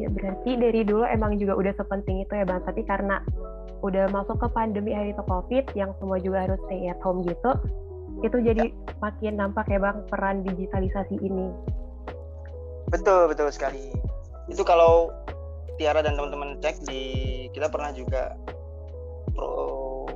Ya 0.00 0.08
berarti 0.08 0.56
dari 0.56 0.86
dulu 0.86 1.04
emang 1.06 1.36
juga 1.42 1.58
udah 1.58 1.74
sepenting 1.74 2.22
itu 2.22 2.32
ya 2.32 2.46
bang. 2.46 2.62
Tapi 2.62 2.86
karena 2.86 3.18
udah 3.82 4.06
masuk 4.14 4.38
ke 4.38 4.48
pandemi 4.54 4.94
hari 4.94 5.10
itu 5.10 5.22
covid 5.26 5.66
yang 5.74 5.90
semua 5.98 6.22
juga 6.22 6.46
harus 6.46 6.58
stay 6.70 6.86
at 6.86 7.02
home 7.02 7.26
gitu 7.26 7.50
itu 8.22 8.38
jadi 8.38 8.70
ya. 8.70 8.94
makin 9.02 9.34
nampak 9.34 9.66
ya 9.66 9.82
bang 9.82 9.98
peran 10.06 10.46
digitalisasi 10.46 11.18
ini 11.18 11.50
betul 12.88 13.26
betul 13.26 13.50
sekali 13.50 13.90
itu 14.46 14.62
kalau 14.62 15.10
Tiara 15.80 16.04
dan 16.04 16.14
teman-teman 16.14 16.60
cek 16.62 16.86
di 16.86 17.02
kita 17.50 17.66
pernah 17.66 17.90
juga 17.90 18.38
pro 19.34 20.06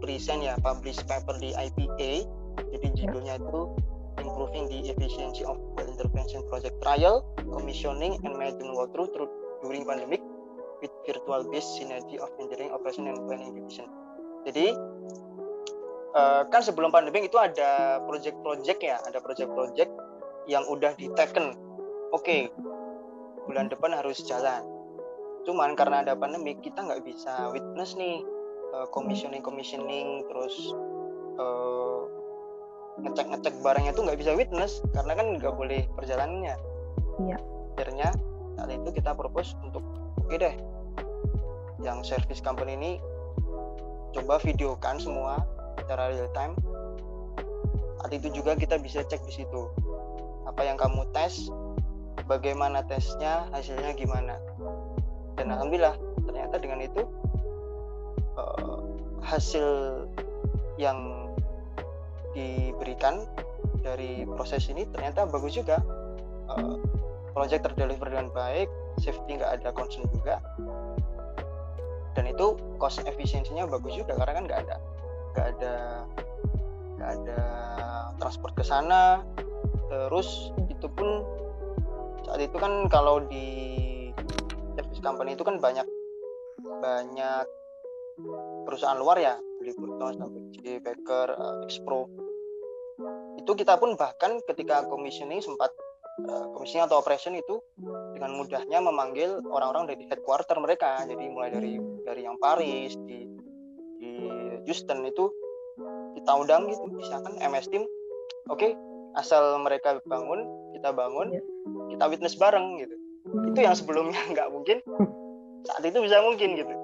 present 0.00 0.40
ya 0.40 0.54
publish 0.64 0.98
paper 1.04 1.36
di 1.38 1.52
IPA 1.52 2.24
jadi 2.72 2.86
ya. 2.88 2.96
judulnya 2.96 3.34
itu 3.36 3.60
improving 4.22 4.70
the 4.70 4.92
efficiency 4.92 5.42
of 5.44 5.58
well 5.76 5.88
intervention 5.88 6.40
project 6.48 6.76
trial 6.80 7.26
commissioning 7.52 8.16
and 8.24 8.34
maintenance 8.38 8.72
walkthrough 8.76 9.10
through 9.12 9.28
during 9.60 9.84
pandemic 9.84 10.22
with 10.80 10.92
virtual 11.04 11.42
based 11.50 11.76
synergy 11.76 12.16
of 12.16 12.30
engineering 12.40 12.72
operation 12.72 13.10
and 13.10 13.18
planning 13.26 13.52
division 13.52 13.88
jadi 14.46 14.74
uh, 16.16 16.42
kan 16.48 16.60
sebelum 16.64 16.92
pandemi 16.92 17.26
itu 17.26 17.36
ada 17.40 18.00
project-project 18.04 18.80
ya, 18.80 18.96
ada 19.04 19.18
project-project 19.18 19.90
yang 20.46 20.64
udah 20.68 20.92
diteken. 20.96 21.56
Oke, 22.12 22.22
okay, 22.22 22.40
bulan 23.48 23.72
depan 23.72 23.96
harus 23.96 24.20
jalan. 24.24 24.62
Cuman 25.42 25.74
karena 25.74 26.06
ada 26.06 26.14
pandemi 26.14 26.54
kita 26.60 26.84
nggak 26.84 27.02
bisa 27.02 27.50
witness 27.50 27.98
nih 27.98 28.22
uh, 28.76 28.86
commissioning 28.94 29.42
commissioning 29.42 30.22
terus 30.30 30.54
uh, 31.40 32.06
ngecek 33.02 33.26
ngecek 33.32 33.54
barangnya 33.64 33.92
tuh 33.96 34.04
nggak 34.06 34.20
bisa 34.20 34.36
witness 34.36 34.84
karena 34.92 35.12
kan 35.16 35.26
nggak 35.40 35.54
boleh 35.56 35.82
perjalanannya. 35.96 36.54
Iya. 37.26 37.38
Akhirnya 37.74 38.08
saat 38.60 38.70
itu 38.70 38.88
kita 38.92 39.16
propose 39.16 39.56
untuk 39.64 39.82
oke 40.20 40.28
okay 40.28 40.36
deh, 40.38 40.54
yang 41.82 42.04
service 42.04 42.44
company 42.44 42.76
ini 42.76 42.92
coba 44.12 44.36
videokan 44.44 45.00
semua 45.00 45.40
secara 45.78 46.12
real 46.12 46.28
time. 46.36 46.54
Saat 48.02 48.12
itu 48.18 48.42
juga 48.42 48.58
kita 48.58 48.76
bisa 48.82 49.06
cek 49.06 49.22
di 49.24 49.42
situ. 49.42 49.70
Apa 50.48 50.66
yang 50.66 50.76
kamu 50.76 51.06
tes 51.14 51.48
bagaimana 52.26 52.82
tesnya 52.84 53.46
hasilnya 53.54 53.94
gimana. 53.94 54.36
Dan 55.38 55.54
alhamdulillah 55.54 55.96
ternyata 56.26 56.58
dengan 56.60 56.82
itu 56.82 57.02
uh, 58.36 58.82
hasil 59.22 59.66
yang 60.76 61.30
diberikan 62.34 63.22
dari 63.86 64.24
proses 64.24 64.66
ini 64.66 64.82
ternyata 64.90 65.24
bagus 65.28 65.54
juga. 65.54 65.78
Uh, 66.50 66.76
project 67.32 67.64
terdeliver 67.64 68.12
dengan 68.12 68.28
baik 68.28 68.68
safety 69.00 69.40
nggak 69.40 69.62
ada 69.62 69.70
concern 69.72 70.04
juga. 70.12 70.42
Dan 72.12 72.28
itu 72.28 72.60
cost 72.76 73.00
efisiensinya 73.08 73.64
bagus 73.64 73.96
juga 73.96 74.12
karena 74.20 74.32
kan 74.36 74.44
nggak 74.44 74.60
ada 74.68 74.76
nggak 75.32 75.46
ada 75.58 75.76
nggak 77.00 77.10
ada 77.18 77.40
transport 78.20 78.52
ke 78.54 78.64
sana. 78.64 79.24
Terus 79.88 80.52
itu 80.72 80.86
pun 80.92 81.24
saat 82.24 82.40
itu 82.40 82.56
kan 82.56 82.86
kalau 82.88 83.20
di 83.26 83.48
service 84.78 85.02
company 85.02 85.36
itu 85.36 85.44
kan 85.44 85.60
banyak 85.60 85.84
banyak 86.80 87.44
perusahaan 88.64 88.96
luar 88.96 89.18
ya. 89.18 89.34
Beli 89.60 89.72
Burton 89.78 90.18
sampai 90.18 90.42
Baker, 90.82 91.28
uh, 91.34 91.62
Expro. 91.66 92.06
Itu 93.38 93.52
kita 93.58 93.78
pun 93.78 93.98
bahkan 93.98 94.38
ketika 94.46 94.86
commissioning 94.86 95.42
sempat 95.42 95.70
uh, 96.26 96.50
commissioning 96.54 96.86
atau 96.86 97.02
operation 97.02 97.34
itu 97.34 97.58
dengan 98.14 98.38
mudahnya 98.38 98.78
memanggil 98.82 99.42
orang-orang 99.50 99.90
dari 99.90 100.06
headquarter 100.06 100.58
mereka. 100.58 101.02
Jadi 101.06 101.24
mulai 101.30 101.50
dari 101.50 101.78
dari 102.06 102.22
yang 102.26 102.38
Paris 102.38 102.94
di 103.06 103.31
Houston 104.66 105.04
itu 105.06 105.30
kita 106.18 106.30
undang 106.36 106.68
gitu 106.68 106.84
misalkan 106.92 107.34
MS 107.40 107.66
Team. 107.72 107.84
Oke 108.50 108.70
okay, 108.70 108.72
asal 109.16 109.60
mereka 109.62 110.02
bangun 110.04 110.44
kita 110.76 110.90
bangun 110.90 111.30
iya. 111.32 111.42
kita 111.94 112.04
witness 112.10 112.36
bareng 112.36 112.80
gitu. 112.82 112.94
Itu 113.48 113.58
yang 113.62 113.74
sebelumnya 113.76 114.18
nggak 114.32 114.50
mungkin. 114.52 114.82
Saat 115.62 115.82
itu 115.86 115.98
bisa 116.02 116.18
mungkin 116.20 116.58
gitu. 116.58 116.74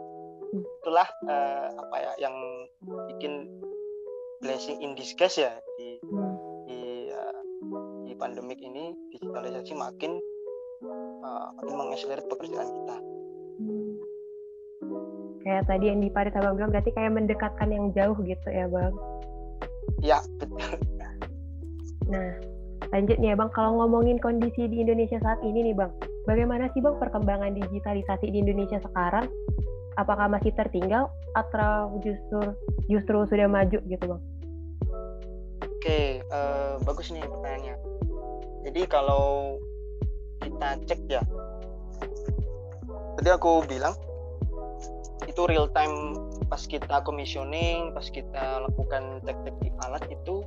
Itulah 0.83 1.09
uh, 1.29 1.67
apa 1.77 1.97
ya 1.99 2.13
yang 2.29 2.35
bikin 3.13 3.51
blessing 4.39 4.79
in 4.81 4.95
disguise 4.95 5.37
ya 5.43 5.53
di 5.77 5.99
di 6.71 7.11
uh, 7.11 7.41
di 8.07 8.15
pandemik 8.15 8.63
ini 8.63 8.95
digitalisasi 9.11 9.75
makin 9.75 10.15
uh, 11.27 11.51
makin 11.59 11.75
mengakselerate 11.75 12.31
pekerjaan 12.31 12.71
kita 12.71 12.97
kayak 15.49 15.65
tadi 15.65 15.89
yang 15.89 16.05
di 16.05 16.13
Paris 16.13 16.37
abang 16.37 16.61
bilang 16.61 16.69
berarti 16.69 16.93
kayak 16.93 17.17
mendekatkan 17.17 17.73
yang 17.73 17.89
jauh 17.97 18.21
gitu 18.21 18.49
ya 18.53 18.69
bang 18.69 18.95
ya 20.05 20.21
betul 20.37 20.77
nah 22.13 22.37
lanjut 22.93 23.17
nih 23.17 23.33
ya 23.33 23.37
bang 23.41 23.51
kalau 23.57 23.81
ngomongin 23.81 24.21
kondisi 24.21 24.69
di 24.69 24.85
Indonesia 24.85 25.17
saat 25.25 25.41
ini 25.41 25.73
nih 25.73 25.75
bang 25.81 25.93
bagaimana 26.29 26.69
sih 26.77 26.85
bang 26.85 27.01
perkembangan 27.01 27.57
digitalisasi 27.57 28.29
di 28.29 28.45
Indonesia 28.45 28.77
sekarang 28.85 29.25
apakah 29.97 30.29
masih 30.29 30.53
tertinggal 30.53 31.09
atau 31.33 31.97
justru 32.05 32.53
justru 32.87 33.17
sudah 33.27 33.49
maju 33.51 33.79
gitu 33.83 34.05
bang? 34.05 34.23
Oke, 35.79 36.23
uh, 36.31 36.79
bagus 36.87 37.11
nih 37.11 37.23
pertanyaannya. 37.23 37.75
Jadi 38.67 38.83
kalau 38.87 39.59
kita 40.43 40.79
cek 40.87 41.01
ya, 41.07 41.23
tadi 43.19 43.31
aku 43.31 43.63
bilang 43.67 43.95
itu 45.39 45.55
real 45.55 45.71
time 45.71 46.19
pas 46.51 46.59
kita 46.67 46.99
commissioning, 47.07 47.95
pas 47.95 48.03
kita 48.11 48.67
lakukan 48.67 49.23
cek-cek 49.23 49.55
di 49.63 49.71
alat 49.87 50.03
itu 50.11 50.43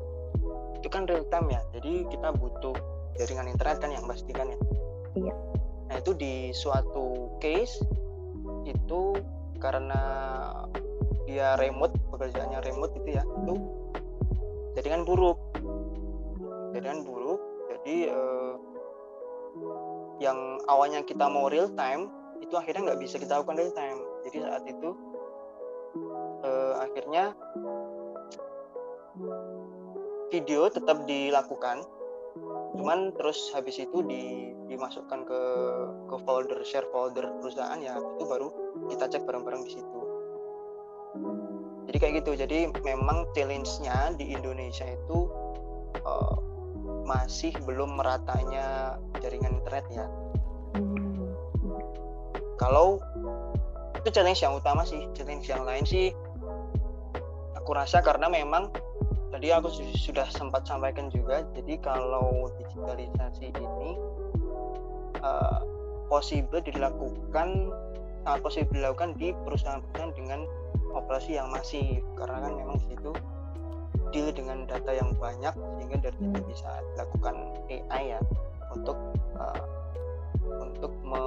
itu 0.83 0.87
kan 0.91 1.07
real 1.07 1.23
time 1.31 1.47
ya. 1.47 1.63
Jadi 1.71 2.03
kita 2.11 2.35
butuh 2.35 2.75
jaringan 3.15 3.47
internet 3.47 3.79
kan 3.79 3.95
yang 3.95 4.03
pastikan 4.03 4.51
ya. 4.51 4.59
Iya. 5.15 5.33
Nah 5.87 5.95
itu 5.95 6.11
di 6.11 6.51
suatu 6.51 7.39
case 7.39 7.79
itu 8.67 9.15
karena 9.63 10.03
dia 11.23 11.55
remote 11.55 11.95
pekerjaannya 12.11 12.59
remote 12.59 12.91
itu 12.91 13.15
ya 13.15 13.23
itu 13.23 13.55
jaringan 14.75 15.07
buruk 15.07 15.39
jaringan 16.75 17.07
buruk 17.07 17.39
jadi 17.71 18.11
eh, 18.11 18.53
yang 20.19 20.59
awalnya 20.67 20.99
kita 21.07 21.31
mau 21.31 21.47
real 21.47 21.71
time 21.79 22.11
itu 22.43 22.51
akhirnya 22.59 22.91
nggak 22.91 22.99
bisa 22.99 23.15
kita 23.21 23.39
lakukan 23.39 23.55
real 23.55 23.71
time 23.71 24.10
jadi 24.27 24.37
saat 24.45 24.63
itu 24.69 24.89
eh, 26.45 26.73
akhirnya 26.81 27.35
video 30.31 30.71
tetap 30.71 31.03
dilakukan. 31.05 31.83
Cuman 32.79 33.11
terus 33.19 33.51
habis 33.51 33.75
itu 33.83 33.99
di, 34.07 34.55
dimasukkan 34.71 35.27
ke 35.27 35.41
ke 36.07 36.15
folder 36.23 36.63
share 36.63 36.87
folder 36.95 37.27
perusahaan 37.43 37.75
ya 37.83 37.99
itu 37.99 38.23
baru 38.23 38.47
kita 38.87 39.11
cek 39.11 39.27
bareng-bareng 39.27 39.67
di 39.67 39.71
situ. 39.75 39.99
Jadi 41.91 41.97
kayak 41.99 42.13
gitu. 42.23 42.31
Jadi 42.39 42.71
memang 42.87 43.27
challenge-nya 43.35 44.15
di 44.15 44.31
Indonesia 44.31 44.87
itu 44.87 45.27
uh, 46.07 46.39
masih 47.03 47.51
belum 47.67 47.99
meratanya 47.99 48.95
jaringan 49.19 49.59
internet 49.59 49.85
ya. 49.91 50.07
Kalau 52.55 53.03
itu 54.01 54.09
challenge 54.09 54.41
yang 54.41 54.57
utama 54.57 54.81
sih 54.81 55.05
challenge 55.13 55.45
yang 55.45 55.61
lain 55.61 55.85
sih 55.85 56.09
aku 57.53 57.77
rasa 57.77 58.01
karena 58.01 58.25
memang 58.25 58.73
tadi 59.29 59.53
aku 59.53 59.69
sudah 59.93 60.25
sempat 60.33 60.65
sampaikan 60.65 61.07
juga 61.13 61.45
jadi 61.53 61.77
kalau 61.79 62.49
digitalisasi 62.57 63.53
ini 63.53 63.91
uh, 65.21 65.61
possible 66.09 66.59
dilakukan 66.65 67.69
sangat 68.25 68.39
possible 68.41 68.77
dilakukan 68.77 69.17
di 69.17 69.33
perusahaan-perusahaan 69.45 70.13
dengan 70.17 70.39
operasi 70.91 71.37
yang 71.37 71.49
masif 71.53 72.01
karena 72.17 72.37
kan 72.41 72.53
memang 72.57 72.77
di 72.81 72.85
situ 72.93 73.11
deal 74.11 74.29
dengan 74.35 74.67
data 74.67 74.91
yang 74.91 75.15
banyak 75.15 75.55
sehingga 75.55 75.97
dari 76.09 76.17
itu 76.19 76.39
hmm. 76.41 76.49
bisa 76.51 76.69
dilakukan 76.93 77.35
AI 77.71 78.17
ya 78.17 78.19
untuk 78.75 78.97
uh, 79.39 79.63
untuk 80.59 80.91
me 81.03 81.21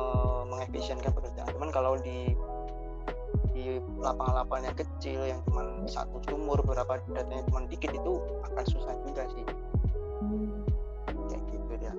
mengefisienkan 0.52 1.12
pekerjaan. 1.16 1.48
Cuman 1.56 1.70
kalau 1.72 1.96
di 1.96 2.36
di 3.52 3.78
lapangan-lapangan 4.00 4.64
yang 4.72 4.78
kecil 4.78 5.20
yang 5.26 5.40
cuma 5.44 5.62
satu 5.84 6.18
sumur 6.30 6.58
berapa 6.64 7.00
datanya 7.12 7.44
cuma 7.50 7.66
dikit 7.68 7.92
itu 7.92 8.12
akan 8.48 8.64
susah 8.70 8.94
juga 9.04 9.22
sih 9.34 9.44
hmm. 10.24 10.64
kayak 11.28 11.42
gitu 11.52 11.74
dia 11.76 11.94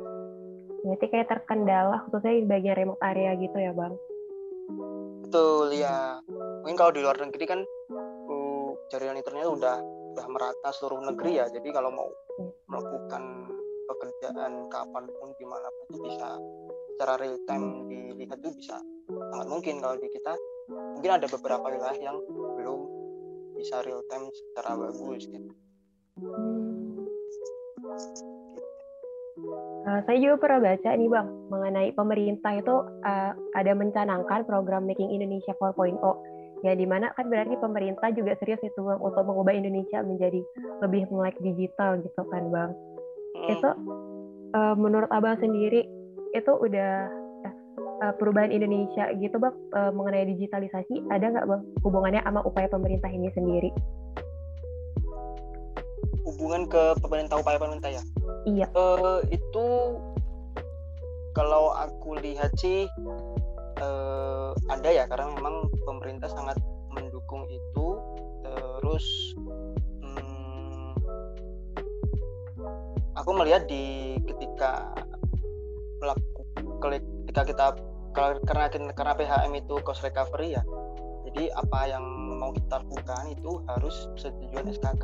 berarti 0.86 1.06
kayak 1.10 1.28
terkendala 1.30 1.98
khususnya 2.08 2.42
di 2.42 2.46
bagian 2.50 2.76
remote 2.78 3.02
area 3.06 3.38
gitu 3.38 3.58
ya 3.58 3.72
bang 3.74 3.94
betul 5.26 5.70
ya 5.74 6.22
mungkin 6.64 6.78
kalau 6.78 6.92
di 6.94 7.02
luar 7.06 7.18
negeri 7.22 7.46
kan 7.46 7.60
uh, 8.30 8.70
jaringan 8.90 9.22
internet 9.22 9.46
udah 9.46 9.78
udah 10.16 10.26
merata 10.32 10.70
seluruh 10.72 11.04
negeri 11.12 11.44
ya 11.44 11.46
jadi 11.52 11.68
kalau 11.76 11.92
mau 11.92 12.10
hmm. 12.10 12.52
melakukan 12.72 13.24
pekerjaan 13.86 14.66
kapan 14.74 15.06
pun 15.22 15.30
di 15.38 15.46
mana 15.46 15.68
pun 15.70 15.84
itu 15.94 15.98
bisa 16.10 16.30
secara 16.96 17.14
real 17.20 17.38
time 17.46 17.86
dilihat 17.92 18.40
itu 18.42 18.50
bisa 18.56 18.80
sangat 19.30 19.48
mungkin 19.52 19.84
kalau 19.84 20.00
di 20.00 20.08
kita 20.10 20.34
mungkin 20.70 21.12
ada 21.12 21.28
beberapa 21.30 21.66
wilayah 21.70 22.00
yang 22.00 22.18
belum 22.58 22.80
bisa 23.56 23.82
real 23.86 24.04
time 24.12 24.28
secara 24.34 24.76
bagus 24.78 25.26
gitu. 25.30 25.52
Uh, 29.86 30.00
saya 30.10 30.18
juga 30.18 30.36
pernah 30.42 30.74
baca 30.74 30.90
nih 30.96 31.10
bang 31.12 31.28
mengenai 31.52 31.90
pemerintah 31.94 32.52
itu 32.58 32.76
uh, 33.06 33.32
ada 33.54 33.72
mencanangkan 33.78 34.48
program 34.48 34.88
Making 34.90 35.12
Indonesia 35.14 35.54
4.0 35.60 36.02
ya 36.66 36.74
di 36.74 36.88
mana 36.90 37.14
kan 37.14 37.30
berarti 37.30 37.54
pemerintah 37.60 38.10
juga 38.16 38.34
serius 38.42 38.64
itu 38.66 38.80
bang 38.80 38.98
untuk 38.98 39.28
mengubah 39.28 39.54
Indonesia 39.54 40.02
menjadi 40.02 40.42
lebih 40.82 41.06
melek 41.14 41.38
digital 41.44 42.02
gitu 42.02 42.22
kan 42.32 42.50
bang 42.50 42.72
hmm. 42.74 43.54
itu 43.54 43.70
uh, 44.58 44.74
menurut 44.74 45.12
abang 45.14 45.38
sendiri 45.38 45.86
itu 46.34 46.52
udah 46.52 47.12
uh, 48.04 48.14
perubahan 48.18 48.52
Indonesia 48.52 49.12
gitu 49.20 49.38
bang 49.40 49.56
uh, 49.76 49.92
mengenai 49.94 50.28
digitalisasi 50.36 51.08
ada 51.12 51.32
nggak 51.32 51.48
bang 51.48 51.62
hubungannya 51.86 52.22
sama 52.24 52.42
upaya 52.44 52.68
pemerintah 52.68 53.10
ini 53.12 53.30
sendiri? 53.32 53.70
Hubungan 56.26 56.68
ke 56.68 56.98
pemerintah 57.00 57.40
upaya 57.40 57.62
pemerintah 57.62 57.92
ya? 57.94 58.04
Iya. 58.50 58.68
Uh, 58.74 59.22
itu 59.30 59.68
kalau 61.36 61.76
aku 61.76 62.18
lihat 62.20 62.52
sih 62.58 62.88
uh, 63.84 64.52
ada 64.72 64.90
ya 64.90 65.04
karena 65.06 65.32
memang 65.36 65.68
pemerintah 65.84 66.32
sangat 66.32 66.58
mendukung 66.96 67.44
itu 67.52 67.88
terus 68.46 69.36
hmm, 70.06 70.94
aku 73.18 73.30
melihat 73.36 73.68
di 73.68 74.16
ketika 74.24 74.96
melakukan 76.00 76.64
ketika 77.36 77.52
kita 77.52 77.68
karena 78.48 78.72
karena 78.96 79.12
PHM 79.12 79.52
itu 79.60 79.76
cost 79.84 80.00
recovery 80.08 80.56
ya 80.56 80.64
jadi 81.28 81.52
apa 81.60 81.80
yang 81.84 82.06
mau 82.40 82.56
kita 82.56 82.80
lakukan 82.80 83.28
itu 83.28 83.60
harus 83.68 84.08
persetujuan 84.16 84.72
SKK 84.72 85.04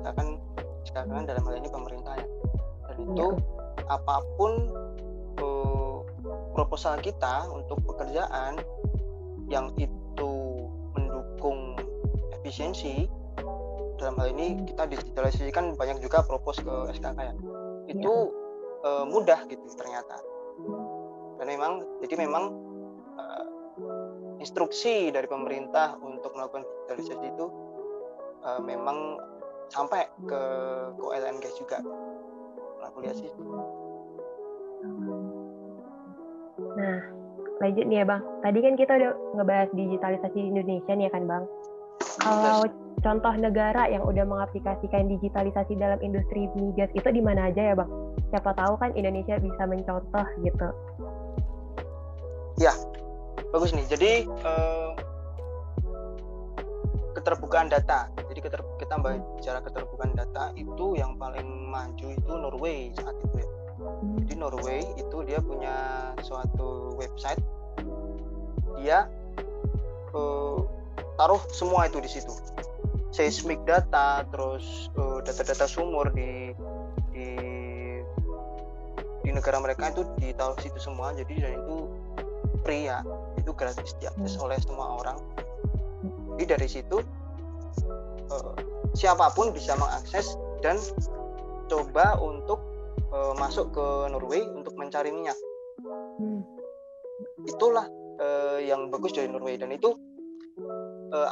misalkan 0.00 0.40
SKK 0.88 1.04
kan 1.04 1.24
dalam 1.28 1.44
hal 1.44 1.54
ini 1.60 1.68
pemerintah 1.68 2.16
ya 2.16 2.26
dan 2.88 2.96
itu 3.04 3.28
ya. 3.36 3.92
apa 3.92 4.24
pun 4.40 4.52
uh, 5.44 6.00
proposal 6.56 6.96
kita 7.04 7.44
untuk 7.52 7.76
pekerjaan 7.84 8.56
yang 9.52 9.68
itu 9.76 10.32
mendukung 10.96 11.76
efisiensi 12.40 13.04
dalam 14.00 14.16
hal 14.16 14.32
ini 14.32 14.64
kita 14.64 14.88
digitalisasi 14.88 15.52
kan 15.52 15.76
banyak 15.76 16.00
juga 16.00 16.24
propose 16.24 16.64
ke 16.64 16.96
SKK 16.96 17.20
ya 17.20 17.34
itu 17.92 18.32
ya. 18.32 18.88
uh, 18.88 19.04
mudah 19.04 19.44
gitu 19.44 19.60
ternyata 19.76 20.16
dan 21.46 21.54
memang 21.54 21.72
jadi 22.02 22.14
memang 22.26 22.44
uh, 23.14 23.46
instruksi 24.42 25.14
dari 25.14 25.30
pemerintah 25.30 25.94
untuk 26.02 26.34
melakukan 26.34 26.66
digitalisasi 26.66 27.22
itu 27.22 27.46
uh, 28.42 28.58
memang 28.58 29.22
sampai 29.70 30.10
ke 30.26 30.42
ke 30.98 31.02
OLNG 31.06 31.46
juga. 31.54 31.78
Aku 32.90 32.98
lihat 32.98 33.14
sih. 33.14 33.30
Nah 36.74 36.98
lanjut 37.62 37.84
nih 37.86 38.02
ya 38.02 38.04
bang. 38.10 38.22
Tadi 38.42 38.58
kan 38.66 38.74
kita 38.74 38.92
udah 38.98 39.12
ngebahas 39.38 39.70
digitalisasi 39.70 40.38
di 40.42 40.48
Indonesia 40.50 40.92
nih 40.98 41.06
ya 41.06 41.12
kan 41.14 41.24
bang? 41.30 41.44
Kalau 42.26 42.66
contoh 43.06 43.34
negara 43.38 43.86
yang 43.86 44.02
udah 44.02 44.26
mengaplikasikan 44.26 45.06
digitalisasi 45.14 45.78
dalam 45.78 46.02
industri 46.02 46.50
migas 46.58 46.90
itu 46.90 47.06
di 47.06 47.22
mana 47.22 47.54
aja 47.54 47.70
ya 47.70 47.74
bang? 47.78 47.90
Siapa 48.34 48.50
tahu 48.58 48.74
kan 48.82 48.90
Indonesia 48.98 49.38
bisa 49.38 49.62
mencontoh 49.62 50.26
gitu 50.42 50.74
ya 52.56 52.72
bagus 53.52 53.72
nih. 53.72 53.86
Jadi 53.88 54.10
uh, 54.44 54.92
keterbukaan 57.16 57.72
data. 57.72 58.12
Jadi 58.28 58.40
keter, 58.44 58.60
kita 58.78 58.94
bicara 59.00 59.58
keterbukaan 59.64 60.12
data 60.12 60.52
itu 60.54 60.94
yang 60.94 61.16
paling 61.16 61.72
maju 61.72 62.06
itu 62.12 62.32
Norway 62.32 62.92
saat 62.94 63.16
itu 63.24 63.36
ya. 63.40 63.48
Hmm. 63.76 64.24
di 64.24 64.32
Norway 64.32 64.80
itu 64.96 65.16
dia 65.28 65.40
punya 65.40 65.76
suatu 66.24 66.96
website. 66.96 67.40
Dia 68.80 69.08
uh, 70.16 70.64
taruh 71.16 71.40
semua 71.52 71.88
itu 71.88 72.00
di 72.00 72.08
situ. 72.08 72.32
Seismic 73.12 73.64
data 73.64 74.28
terus 74.28 74.92
eh, 74.92 75.18
data-data 75.24 75.64
sumur 75.64 76.12
di 76.12 76.52
di 77.16 77.28
di 79.24 79.30
negara 79.32 79.56
mereka 79.56 79.88
itu 79.88 80.04
ditaruh 80.20 80.60
situ 80.60 80.76
semua. 80.76 81.16
Jadi 81.16 81.40
dan 81.40 81.56
itu 81.56 81.88
free 82.66 82.90
ya 82.90 83.06
itu 83.38 83.54
gratis 83.54 83.94
diakses 84.02 84.34
hmm. 84.34 84.42
oleh 84.42 84.58
semua 84.58 84.98
orang. 84.98 85.18
Jadi 86.34 86.44
dari 86.50 86.66
situ 86.66 86.98
uh, 88.34 88.52
siapa 88.98 89.30
pun 89.38 89.54
bisa 89.54 89.78
mengakses 89.78 90.34
dan 90.66 90.74
coba 91.70 92.18
untuk 92.18 92.58
uh, 93.14 93.38
masuk 93.38 93.70
ke 93.70 93.86
Norway 94.10 94.42
untuk 94.50 94.74
mencari 94.74 95.14
minyak. 95.14 95.38
Hmm. 96.18 96.42
itulah 97.46 97.86
uh, 98.18 98.58
yang 98.58 98.90
bagus 98.90 99.14
dari 99.14 99.30
Norway. 99.30 99.54
Dan 99.54 99.70
itu 99.70 99.94
uh, 101.14 101.28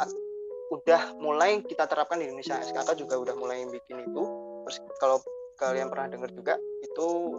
udah 0.70 1.18
mulai 1.18 1.58
kita 1.66 1.90
terapkan 1.90 2.22
di 2.22 2.30
Indonesia. 2.30 2.62
SKK 2.62 2.94
juga 2.94 3.18
udah 3.18 3.34
mulai 3.34 3.66
bikin 3.66 4.06
itu. 4.06 4.22
Terus 4.64 4.78
kalau 5.02 5.18
kalian 5.58 5.90
pernah 5.90 6.06
dengar 6.14 6.30
juga 6.30 6.54
itu 6.86 7.34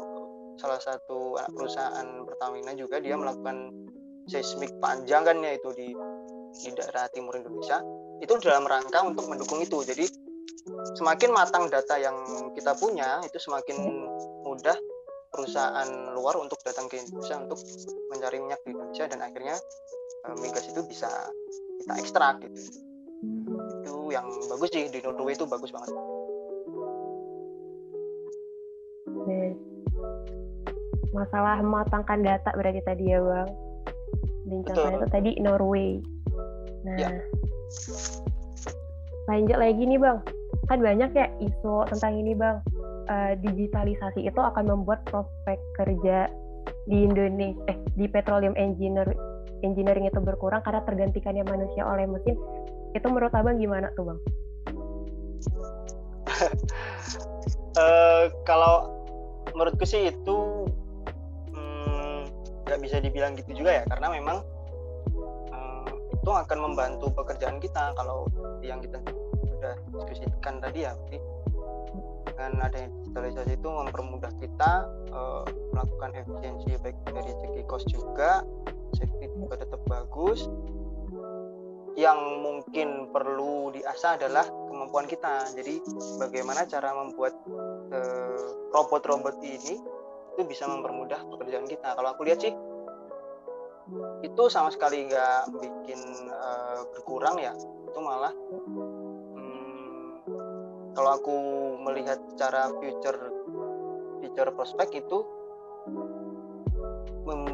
salah 0.56 0.80
satu 0.80 1.36
anak 1.40 1.52
perusahaan 1.52 2.08
Pertamina 2.24 2.72
juga 2.76 3.04
dia 3.04 3.20
melakukan 3.20 3.85
seismik 4.26 4.74
panjang 4.82 5.22
kan 5.22 5.38
ya 5.42 5.54
itu 5.54 5.70
di 5.78 5.94
di 6.56 6.70
daerah 6.72 7.06
timur 7.12 7.36
Indonesia 7.36 7.84
itu 8.24 8.34
dalam 8.40 8.64
rangka 8.64 9.04
untuk 9.04 9.28
mendukung 9.28 9.60
itu. 9.60 9.84
Jadi 9.84 10.08
semakin 10.98 11.30
matang 11.36 11.68
data 11.68 12.00
yang 12.00 12.16
kita 12.56 12.74
punya 12.80 13.22
itu 13.28 13.38
semakin 13.38 13.76
mudah 14.48 14.76
perusahaan 15.30 16.16
luar 16.16 16.40
untuk 16.40 16.58
datang 16.64 16.88
ke 16.88 16.96
Indonesia 16.96 17.44
untuk 17.44 17.60
mencari 18.08 18.40
minyak 18.40 18.62
di 18.64 18.72
Indonesia 18.72 19.06
dan 19.12 19.20
akhirnya 19.20 19.56
e, 20.24 20.28
migas 20.40 20.64
itu 20.72 20.80
bisa 20.88 21.12
kita 21.84 21.94
ekstrak 22.00 22.40
gitu. 22.48 22.82
Itu 23.84 24.16
yang 24.16 24.26
bagus 24.48 24.72
sih 24.72 24.88
di 24.88 25.04
Norway 25.04 25.36
itu 25.36 25.44
bagus 25.44 25.76
banget. 25.76 25.92
Masalah 31.12 31.60
mematangkan 31.60 32.20
data 32.24 32.50
berarti 32.56 32.82
tadi 32.88 33.12
ya 33.12 33.20
bang 33.20 33.65
dan 34.46 34.60
contohnya 34.66 34.98
itu 35.02 35.08
tadi 35.10 35.32
Norway. 35.42 35.90
Nah 36.86 36.98
ya. 37.02 37.10
lanjut 39.26 39.58
lagi 39.58 39.84
nih 39.84 40.00
bang. 40.00 40.18
Kan 40.70 40.80
banyak 40.82 41.10
ya 41.18 41.28
isu 41.42 41.90
tentang 41.90 42.14
ini 42.18 42.34
bang. 42.38 42.62
Uh, 43.06 43.38
digitalisasi 43.38 44.26
itu 44.26 44.42
akan 44.42 44.66
membuat 44.66 45.06
prospek 45.06 45.62
kerja 45.78 46.26
di 46.90 47.06
Indonesia 47.06 47.62
eh 47.70 47.78
di 47.94 48.10
petroleum 48.10 48.58
engineer 48.58 49.14
engineering 49.62 50.10
itu 50.10 50.18
berkurang 50.22 50.66
karena 50.66 50.82
tergantikannya 50.86 51.46
manusia 51.46 51.86
oleh 51.86 52.10
mesin. 52.10 52.38
Itu 52.98 53.06
menurut 53.10 53.34
abang 53.34 53.62
gimana 53.62 53.94
tuh 53.94 54.10
bang? 54.10 54.20
uh, 57.78 58.24
kalau 58.50 58.90
menurutku 59.54 59.86
sih 59.86 60.10
itu 60.10 60.36
bisa 62.80 62.98
dibilang 63.00 63.34
gitu 63.38 63.64
juga 63.64 63.82
ya 63.82 63.84
karena 63.88 64.08
memang 64.12 64.38
um, 65.52 65.86
itu 66.12 66.32
akan 66.32 66.58
membantu 66.72 67.12
pekerjaan 67.14 67.58
kita 67.60 67.94
kalau 67.96 68.28
yang 68.64 68.82
kita 68.82 69.00
sudah 69.46 69.74
diskusikan 70.10 70.60
tadi 70.60 70.86
ya 70.86 70.94
berarti 70.96 71.20
dengan 72.26 72.68
adanya 72.68 72.90
digitalisasi 72.92 73.54
itu 73.56 73.70
mempermudah 73.70 74.32
kita 74.44 74.72
uh, 75.16 75.48
melakukan 75.72 76.12
efisiensi 76.20 76.76
baik 76.84 76.98
dari 77.08 77.32
segi 77.32 77.62
cost 77.64 77.88
juga 77.88 78.44
safety 78.96 79.28
juga 79.36 79.60
tetap 79.60 79.82
bagus. 79.86 80.48
Yang 81.96 82.20
mungkin 82.44 82.88
perlu 83.16 83.72
diasah 83.72 84.20
adalah 84.20 84.44
kemampuan 84.44 85.08
kita. 85.08 85.48
Jadi 85.56 85.80
bagaimana 86.20 86.68
cara 86.68 86.92
membuat 86.92 87.40
robot-robot 88.76 89.36
uh, 89.40 89.48
ini 89.48 89.80
itu 90.36 90.44
bisa 90.44 90.68
mempermudah 90.68 91.24
pekerjaan 91.32 91.64
kita. 91.64 91.96
Kalau 91.96 92.12
aku 92.12 92.28
lihat 92.28 92.44
sih 92.44 92.52
itu 94.20 94.44
sama 94.52 94.68
sekali 94.68 95.08
nggak 95.08 95.56
bikin 95.64 96.00
uh, 96.28 96.84
berkurang 96.92 97.40
ya. 97.40 97.56
Itu 97.88 98.00
malah 98.04 98.36
hmm, 99.40 100.28
kalau 100.92 101.12
aku 101.16 101.36
melihat 101.88 102.20
secara 102.36 102.68
future 102.76 103.32
future 104.20 104.52
prospek 104.52 105.00
itu 105.00 105.24
mem, 107.24 107.48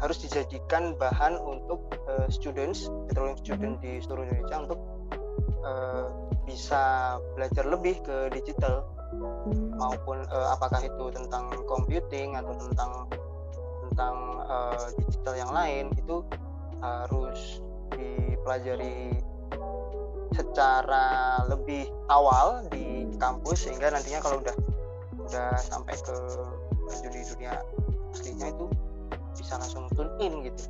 harus 0.00 0.16
dijadikan 0.24 0.96
bahan 0.96 1.36
untuk 1.36 1.92
uh, 2.08 2.24
students 2.32 2.88
petroleum 3.04 3.36
student 3.36 3.74
di 3.84 4.00
seluruh 4.00 4.24
Indonesia 4.24 4.56
untuk 4.64 4.80
uh, 5.60 6.08
bisa 6.48 7.16
belajar 7.36 7.68
lebih 7.68 8.00
ke 8.00 8.32
digital 8.32 8.88
maupun 9.76 10.24
uh, 10.32 10.48
apakah 10.56 10.80
itu 10.84 11.04
tentang 11.12 11.52
computing 11.68 12.36
atau 12.36 12.52
tentang 12.56 12.90
tentang 13.88 14.14
uh, 14.48 14.86
digital 14.96 15.34
yang 15.36 15.52
lain 15.52 15.84
itu 15.96 16.24
harus 16.80 17.60
dipelajari 17.92 19.20
secara 20.32 21.36
lebih 21.50 21.90
awal 22.08 22.64
di 22.70 23.04
kampus 23.18 23.66
sehingga 23.68 23.92
nantinya 23.92 24.22
kalau 24.22 24.40
udah 24.40 24.56
udah 25.26 25.50
sampai 25.58 25.94
ke 26.00 26.16
dunia 27.04 27.22
dunia 27.34 27.52
aslinya 28.16 28.46
itu 28.54 28.66
bisa 29.36 29.54
langsung 29.58 29.86
tune 29.94 30.10
in 30.22 30.46
gitu. 30.46 30.62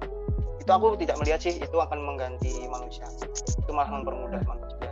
Itu 0.60 0.70
aku 0.70 0.96
tidak 1.00 1.16
melihat 1.22 1.40
sih 1.40 1.56
itu 1.56 1.76
akan 1.76 1.98
mengganti 2.02 2.68
manusia. 2.68 3.08
Itu 3.32 3.70
malah 3.72 4.00
mempermudah 4.00 4.42
manusia. 4.44 4.90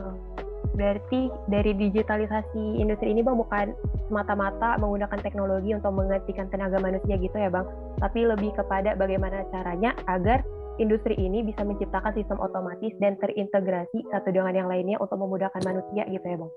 Oh 0.00 0.45
berarti 0.76 1.32
dari 1.48 1.72
digitalisasi 1.72 2.78
industri 2.78 3.10
ini 3.10 3.24
bang 3.24 3.36
bukan 3.40 3.66
semata-mata 4.12 4.76
menggunakan 4.76 5.18
teknologi 5.24 5.72
untuk 5.72 5.96
menggantikan 5.96 6.46
tenaga 6.52 6.76
manusia 6.78 7.16
gitu 7.16 7.34
ya 7.34 7.48
bang, 7.48 7.66
tapi 7.98 8.28
lebih 8.28 8.52
kepada 8.54 8.92
bagaimana 8.94 9.42
caranya 9.50 9.96
agar 10.06 10.44
industri 10.76 11.16
ini 11.16 11.40
bisa 11.40 11.64
menciptakan 11.64 12.12
sistem 12.12 12.36
otomatis 12.38 12.92
dan 13.00 13.16
terintegrasi 13.16 14.04
satu 14.12 14.28
dengan 14.28 14.52
yang 14.52 14.68
lainnya 14.68 15.00
untuk 15.00 15.16
memudahkan 15.16 15.64
manusia 15.64 16.04
gitu 16.12 16.26
ya 16.28 16.36
bang. 16.36 16.52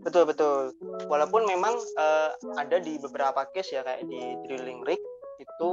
Betul 0.00 0.24
betul. 0.24 0.72
Walaupun 1.12 1.44
memang 1.44 1.76
uh, 1.76 2.32
ada 2.56 2.80
di 2.80 2.96
beberapa 2.96 3.44
case 3.52 3.76
ya 3.76 3.84
kayak 3.84 4.08
di 4.08 4.20
drilling 4.48 4.80
rig 4.88 5.00
itu 5.36 5.70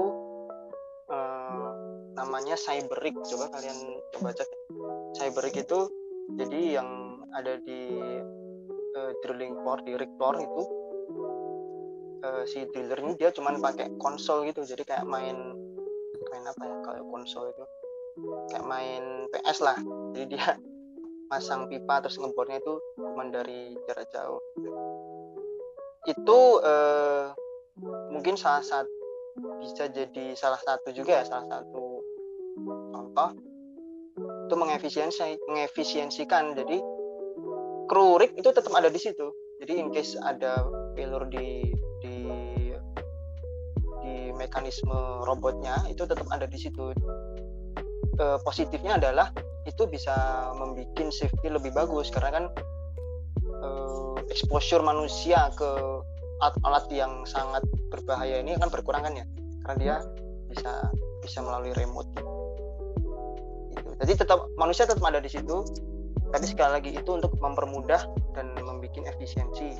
uh, 1.08 1.72
namanya 2.20 2.60
cyber 2.60 3.00
rig. 3.00 3.16
Coba 3.24 3.48
kalian 3.56 3.78
coba 4.20 4.36
cek. 4.36 4.50
Cyber 5.16 5.48
rig 5.48 5.56
itu 5.56 5.80
jadi 6.36 6.82
yang 6.82 6.90
ada 7.32 7.56
di 7.64 7.96
uh, 8.98 9.12
drilling 9.24 9.56
floor 9.64 9.80
di 9.88 9.96
rig 9.96 10.12
floor 10.20 10.36
itu 10.42 10.64
uh, 12.26 12.44
si 12.44 12.68
driller 12.76 13.00
dia 13.16 13.32
cuman 13.32 13.64
pakai 13.64 13.88
konsol 14.02 14.44
gitu. 14.50 14.68
Jadi 14.68 14.84
kayak 14.84 15.08
main 15.08 15.38
main 16.28 16.44
apa 16.44 16.64
ya 16.68 16.76
kalau 16.84 17.04
konsol 17.14 17.48
itu? 17.48 17.64
Kayak 18.52 18.66
main 18.68 19.04
PS 19.32 19.64
lah. 19.64 19.78
Jadi 20.12 20.36
dia 20.36 20.58
masang 21.32 21.68
pipa 21.72 22.00
terus 22.04 22.20
ngebornya 22.20 22.60
itu 22.60 22.74
cuman 23.00 23.32
dari 23.32 23.76
jarak 23.88 24.08
jauh. 24.12 24.42
Itu 26.08 26.64
uh, 26.64 27.32
mungkin 28.12 28.36
salah 28.40 28.64
satu 28.64 28.92
bisa 29.62 29.86
jadi 29.94 30.34
salah 30.34 30.58
satu 30.58 30.90
juga 30.98 31.22
ya 31.22 31.24
salah 31.24 31.46
satu 31.46 32.02
contoh 32.90 33.30
itu 34.48 34.56
mengefisiensi 34.56 35.36
mengefisiensikan. 35.52 36.56
Jadi 36.56 36.80
kru 37.92 38.16
rig 38.16 38.32
itu 38.40 38.48
tetap 38.48 38.72
ada 38.72 38.88
di 38.88 39.00
situ. 39.00 39.28
Jadi 39.60 39.74
in 39.76 39.92
case 39.92 40.16
ada 40.24 40.64
failure 40.96 41.28
di 41.28 41.76
di 42.00 42.18
di 44.00 44.32
mekanisme 44.32 45.28
robotnya 45.28 45.84
itu 45.92 46.08
tetap 46.08 46.26
ada 46.32 46.48
di 46.48 46.56
situ. 46.56 46.96
E, 48.18 48.26
positifnya 48.48 48.96
adalah 48.96 49.36
itu 49.68 49.84
bisa 49.92 50.16
membuat 50.56 50.96
safety 51.12 51.52
lebih 51.52 51.76
bagus. 51.76 52.08
Karena 52.08 52.32
kan 52.40 52.46
e, 53.44 53.68
exposure 54.32 54.80
manusia 54.80 55.52
ke 55.60 55.70
alat-alat 56.38 56.86
yang 56.94 57.26
sangat 57.26 57.66
berbahaya 57.90 58.40
ini 58.40 58.56
akan 58.56 58.70
berkurang 58.72 59.04
kan 59.04 59.14
ya? 59.18 59.26
Karena 59.66 59.76
dia 59.76 59.96
bisa 60.48 60.72
bisa 61.20 61.44
melalui 61.44 61.76
remote. 61.76 62.37
Jadi 64.04 64.14
tetap 64.26 64.40
manusia 64.60 64.86
tetap 64.86 65.04
ada 65.06 65.22
di 65.22 65.30
situ 65.30 65.64
tapi 66.32 66.46
sekali 66.46 66.72
lagi 66.82 66.92
itu 66.92 67.12
untuk 67.14 67.32
mempermudah 67.40 68.04
dan 68.36 68.52
membuat 68.60 69.16
efisiensi 69.16 69.74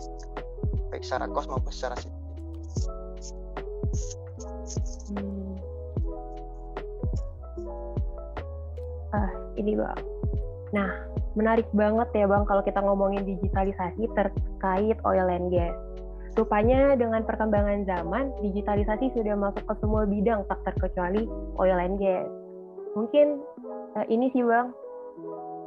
baik 0.90 1.04
secara 1.04 1.28
kos 1.28 1.48
maupun 1.52 1.72
secara 1.72 1.96
safety 2.00 2.24
hmm. 5.12 5.54
ah 9.12 9.32
ini 9.60 9.76
bang 9.76 10.00
nah 10.72 10.90
menarik 11.38 11.68
banget 11.76 12.10
ya 12.16 12.26
bang 12.26 12.44
kalau 12.48 12.64
kita 12.64 12.80
ngomongin 12.82 13.24
digitalisasi 13.28 14.10
terkait 14.16 14.98
oil 15.06 15.28
and 15.30 15.52
gas 15.54 15.76
Rupanya 16.38 16.94
dengan 16.94 17.26
perkembangan 17.26 17.90
zaman, 17.90 18.30
digitalisasi 18.46 19.10
sudah 19.18 19.34
masuk 19.34 19.66
ke 19.66 19.74
semua 19.82 20.06
bidang 20.06 20.46
tak 20.46 20.62
terkecuali 20.70 21.26
oil 21.58 21.82
and 21.82 21.98
gas. 21.98 22.30
Mungkin 22.94 23.42
uh, 23.96 24.06
ini 24.10 24.34
sih 24.36 24.44
bang, 24.44 24.74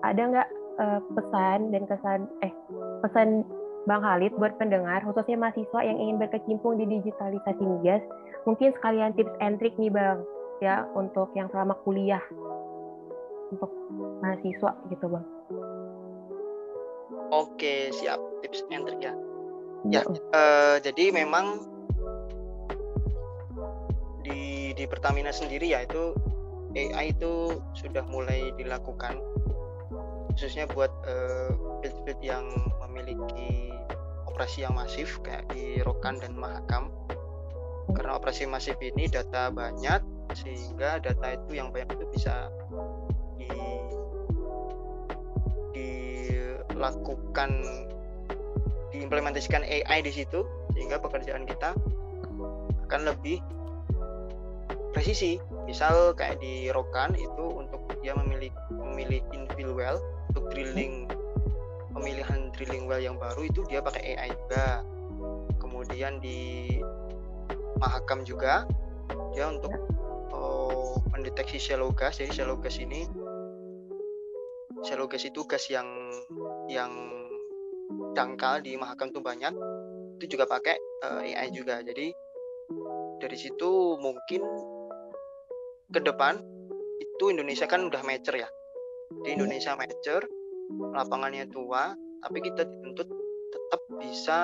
ada 0.05 0.21
nggak 0.21 0.49
uh, 0.83 1.01
pesan 1.17 1.73
dan 1.73 1.83
kesan 1.89 2.21
eh 2.45 2.53
pesan 3.01 3.49
Bang 3.89 4.05
Halid 4.05 4.37
buat 4.37 4.61
pendengar, 4.61 5.01
khususnya 5.09 5.41
mahasiswa 5.41 5.81
yang 5.81 5.97
ingin 5.97 6.21
berkecimpung 6.21 6.77
di 6.77 6.85
digitalisasi 6.85 7.65
migas, 7.65 8.05
mungkin 8.45 8.77
sekalian 8.77 9.17
tips 9.17 9.33
and 9.41 9.57
trick 9.57 9.73
nih 9.81 9.89
Bang, 9.89 10.21
ya 10.61 10.85
untuk 10.93 11.33
yang 11.33 11.49
selama 11.49 11.73
kuliah. 11.81 12.21
Untuk 13.49 13.73
mahasiswa 14.21 14.77
gitu 14.93 15.07
Bang. 15.09 15.27
Oke, 17.33 17.89
siap. 17.97 18.21
Tips 18.45 18.69
and 18.69 18.85
trick 18.85 19.01
ya. 19.01 19.17
Ya, 19.89 20.05
uh, 20.05 20.77
jadi 20.85 21.09
memang 21.09 21.65
di 24.21 24.77
di 24.77 24.85
Pertamina 24.85 25.33
sendiri 25.33 25.73
ya 25.73 25.89
itu 25.89 26.13
AI 26.77 27.15
itu 27.15 27.59
sudah 27.75 28.07
mulai 28.07 28.55
dilakukan 28.55 29.19
khususnya 30.41 30.65
buat 30.71 30.89
uh, 31.05 31.53
field-field 31.83 32.23
yang 32.23 32.47
memiliki 32.87 33.75
operasi 34.41 34.65
yang 34.65 34.73
masif 34.73 35.21
kayak 35.21 35.45
di 35.53 35.85
Rokan 35.85 36.17
dan 36.17 36.33
Mahakam. 36.33 36.89
Karena 37.93 38.17
operasi 38.17 38.49
masif 38.49 38.79
ini 38.81 39.05
data 39.05 39.53
banyak 39.53 40.01
sehingga 40.33 40.97
data 40.97 41.37
itu 41.37 41.61
yang 41.61 41.69
banyak 41.69 41.93
itu 41.93 42.07
bisa 42.09 42.49
di 43.37 43.53
dilakukan 45.77 47.51
diimplementasikan 48.95 49.61
AI 49.61 50.01
di 50.01 50.13
situ 50.15 50.47
sehingga 50.73 51.03
pekerjaan 51.05 51.45
kita 51.45 51.77
akan 52.89 53.01
lebih 53.13 53.45
presisi 54.97 55.37
misal 55.71 56.11
kayak 56.19 56.43
di 56.43 56.67
Rokan 56.75 57.15
itu 57.15 57.47
untuk 57.47 57.79
dia 58.03 58.11
memilih 58.19 58.51
memilih 58.75 59.23
infill 59.31 59.71
well 59.79 60.03
untuk 60.35 60.51
drilling 60.51 61.07
pemilihan 61.95 62.51
drilling 62.51 62.91
well 62.91 62.99
yang 62.99 63.15
baru 63.15 63.47
itu 63.47 63.63
dia 63.71 63.79
pakai 63.79 64.19
AI 64.19 64.35
juga. 64.35 64.83
Kemudian 65.63 66.19
di 66.19 66.67
Mahakam 67.79 68.27
juga 68.27 68.67
dia 69.31 69.47
untuk 69.47 69.71
oh, 70.35 70.99
mendeteksi 71.15 71.63
shallow 71.63 71.95
gas. 71.95 72.19
Jadi 72.19 72.35
shallow 72.35 72.59
gas 72.59 72.83
ini 72.83 73.07
shallow 74.83 75.07
gas 75.07 75.23
itu 75.23 75.47
gas 75.47 75.71
yang 75.71 75.87
yang 76.67 76.91
dangkal 78.19 78.59
di 78.59 78.75
Mahakam 78.75 79.15
tuh 79.15 79.23
banyak 79.23 79.55
itu 80.19 80.35
juga 80.35 80.51
pakai 80.51 80.75
uh, 81.07 81.23
eh, 81.23 81.39
AI 81.39 81.55
juga. 81.55 81.79
Jadi 81.79 82.11
dari 83.23 83.37
situ 83.39 84.01
mungkin 84.03 84.43
ke 85.91 86.01
depan 86.01 86.39
itu 87.01 87.25
Indonesia 87.31 87.67
kan 87.67 87.87
udah 87.87 88.03
mature 88.07 88.41
ya. 88.41 88.49
Di 89.27 89.35
Indonesia 89.35 89.75
mature 89.75 90.25
lapangannya 90.95 91.51
tua 91.51 91.93
tapi 92.23 92.39
kita 92.45 92.63
dituntut 92.63 93.09
tetap 93.51 93.81
bisa 93.99 94.39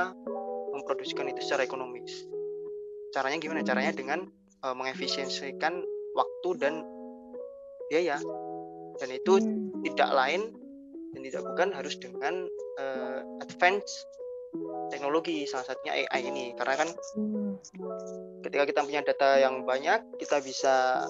memproduksikan 0.75 1.31
itu 1.31 1.41
secara 1.47 1.65
ekonomis. 1.65 2.27
Caranya 3.15 3.39
gimana? 3.41 3.63
Caranya 3.63 3.95
dengan 3.95 4.27
uh, 4.67 4.75
mengefisiensikan 4.75 5.81
waktu 6.13 6.49
dan 6.59 6.85
biaya. 7.89 8.19
Dan 8.97 9.09
itu 9.13 9.39
hmm. 9.41 9.85
tidak 9.93 10.11
lain 10.13 10.43
dan 11.15 11.21
tidak 11.25 11.43
bukan 11.49 11.69
harus 11.73 11.95
dengan 12.01 12.35
uh, 12.81 13.21
advance 13.45 14.05
teknologi 14.89 15.45
salah 15.49 15.69
satunya 15.69 16.07
AI 16.09 16.21
ini. 16.29 16.45
Karena 16.57 16.75
kan 16.81 16.89
ketika 18.47 18.63
kita 18.63 18.81
punya 18.87 19.03
data 19.03 19.43
yang 19.43 19.67
banyak 19.67 20.07
kita 20.23 20.39
bisa 20.39 21.03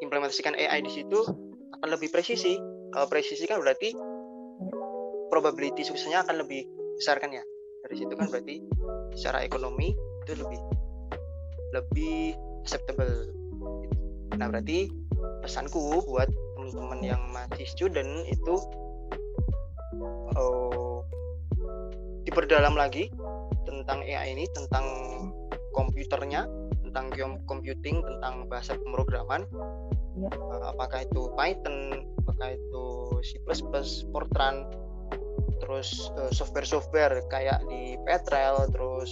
implementasikan 0.00 0.56
AI 0.56 0.80
di 0.80 0.92
situ 0.92 1.20
akan 1.80 1.88
lebih 1.92 2.08
presisi. 2.08 2.56
Kalau 2.88 3.10
presisi 3.10 3.44
kan 3.44 3.60
berarti 3.60 3.92
probability 5.28 5.84
suksesnya 5.84 6.24
akan 6.24 6.46
lebih 6.46 6.64
besar 6.96 7.20
kan 7.20 7.28
ya? 7.28 7.44
Dari 7.84 7.96
situ 8.00 8.12
kan 8.16 8.32
berarti 8.32 8.64
secara 9.12 9.44
ekonomi 9.44 9.92
itu 10.24 10.32
lebih 10.40 10.60
lebih 11.76 12.32
acceptable. 12.64 13.34
Nah 14.32 14.46
berarti 14.48 14.88
pesanku 15.44 16.00
buat 16.08 16.30
teman-teman 16.56 17.00
yang 17.04 17.20
masih 17.28 17.68
student 17.68 18.24
itu 18.30 18.54
oh, 20.38 21.04
diperdalam 22.24 22.72
lagi 22.72 23.12
tentang 23.68 24.00
AI 24.00 24.32
ini 24.32 24.48
tentang 24.56 24.86
komputernya 25.74 26.46
tentang 26.86 27.10
computing 27.50 28.00
tentang 28.00 28.46
bahasa 28.46 28.78
pemrograman. 28.78 29.44
Ya. 30.14 30.30
apakah 30.70 31.02
itu 31.02 31.26
Python 31.34 32.06
apakah 32.22 32.54
itu 32.54 32.86
C++ 33.26 33.34
Fortran 34.14 34.70
terus 35.58 36.14
uh, 36.14 36.30
software-software 36.30 37.18
kayak 37.34 37.58
di 37.66 37.98
Petrel 38.06 38.70
terus 38.70 39.10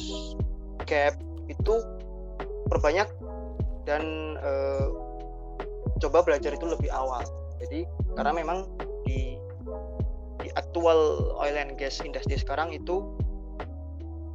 Gap 0.86 1.18
itu 1.50 1.74
perbanyak 2.70 3.10
dan 3.82 4.38
uh, 4.38 4.94
coba 5.98 6.22
belajar 6.26 6.54
itu 6.54 6.66
lebih 6.66 6.90
awal. 6.90 7.22
Jadi 7.62 7.86
karena 8.18 8.32
memang 8.34 8.66
di 9.06 9.38
di 10.42 10.48
aktual 10.58 11.30
oil 11.38 11.54
and 11.54 11.78
gas 11.78 12.02
industry 12.02 12.34
sekarang 12.34 12.74
itu 12.74 13.06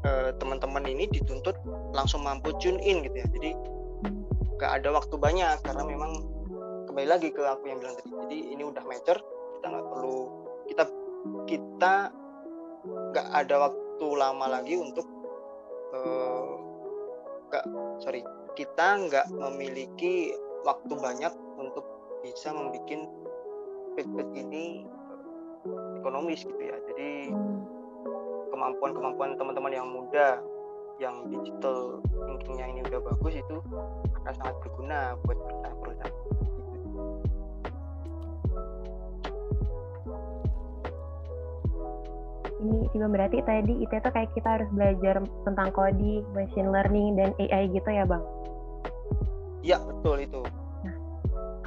eh, 0.07 0.31
teman-teman 0.39 0.87
ini 0.87 1.11
dituntut 1.11 1.59
langsung 1.97 2.21
mampu 2.21 2.53
tune 2.61 2.77
in 2.85 3.01
gitu 3.01 3.17
ya. 3.17 3.27
Jadi 3.33 3.51
nggak 4.57 4.71
ada 4.81 4.89
waktu 4.93 5.15
banyak 5.17 5.57
karena 5.65 5.81
memang 5.81 6.21
kembali 6.85 7.07
lagi 7.09 7.33
ke 7.33 7.41
aku 7.41 7.65
yang 7.65 7.81
bilang 7.81 7.97
tadi. 7.97 8.13
Jadi 8.13 8.37
ini 8.53 8.61
udah 8.61 8.83
mature 8.85 9.17
kita 9.57 9.65
nggak 9.73 9.87
perlu 9.89 10.19
kita 10.69 10.83
kita 11.49 11.93
nggak 12.85 13.27
ada 13.33 13.55
waktu 13.67 14.07
lama 14.13 14.45
lagi 14.45 14.77
untuk 14.77 15.07
eh, 15.97 16.49
nggak 17.49 17.63
uh, 17.65 17.97
sorry 17.97 18.21
kita 18.53 19.01
nggak 19.09 19.25
memiliki 19.33 20.37
waktu 20.61 20.93
banyak 20.93 21.33
untuk 21.57 21.85
bisa 22.21 22.53
membuat 22.53 22.85
feedback 23.97 24.29
ini 24.37 24.85
ekonomis 25.97 26.45
gitu 26.45 26.61
ya. 26.61 26.77
Jadi 26.93 27.33
kemampuan-kemampuan 28.53 29.37
teman-teman 29.37 29.73
yang 29.73 29.87
muda 29.89 30.41
yang 30.97 31.29
digital 31.29 32.01
thinkingnya 32.09 32.65
ini 32.73 32.81
udah 32.89 33.01
bagus 33.13 33.33
itu 33.37 33.57
akan 34.17 34.33
sangat 34.33 34.55
berguna 34.65 35.13
buat 35.21 35.37
perusahaan-perusahaan 35.37 36.15
ini 42.57 42.89
juga 42.89 43.07
berarti 43.13 43.37
tadi 43.45 43.73
itu 43.85 43.93
tuh 43.93 44.11
kayak 44.11 44.33
kita 44.33 44.49
harus 44.59 44.69
belajar 44.73 45.21
tentang 45.45 45.69
coding, 45.77 46.25
machine 46.33 46.73
learning 46.73 47.13
dan 47.13 47.29
AI 47.37 47.69
gitu 47.69 47.85
ya 47.85 48.03
bang? 48.03 48.23
Iya 49.61 49.77
betul 49.85 50.25
itu. 50.25 50.41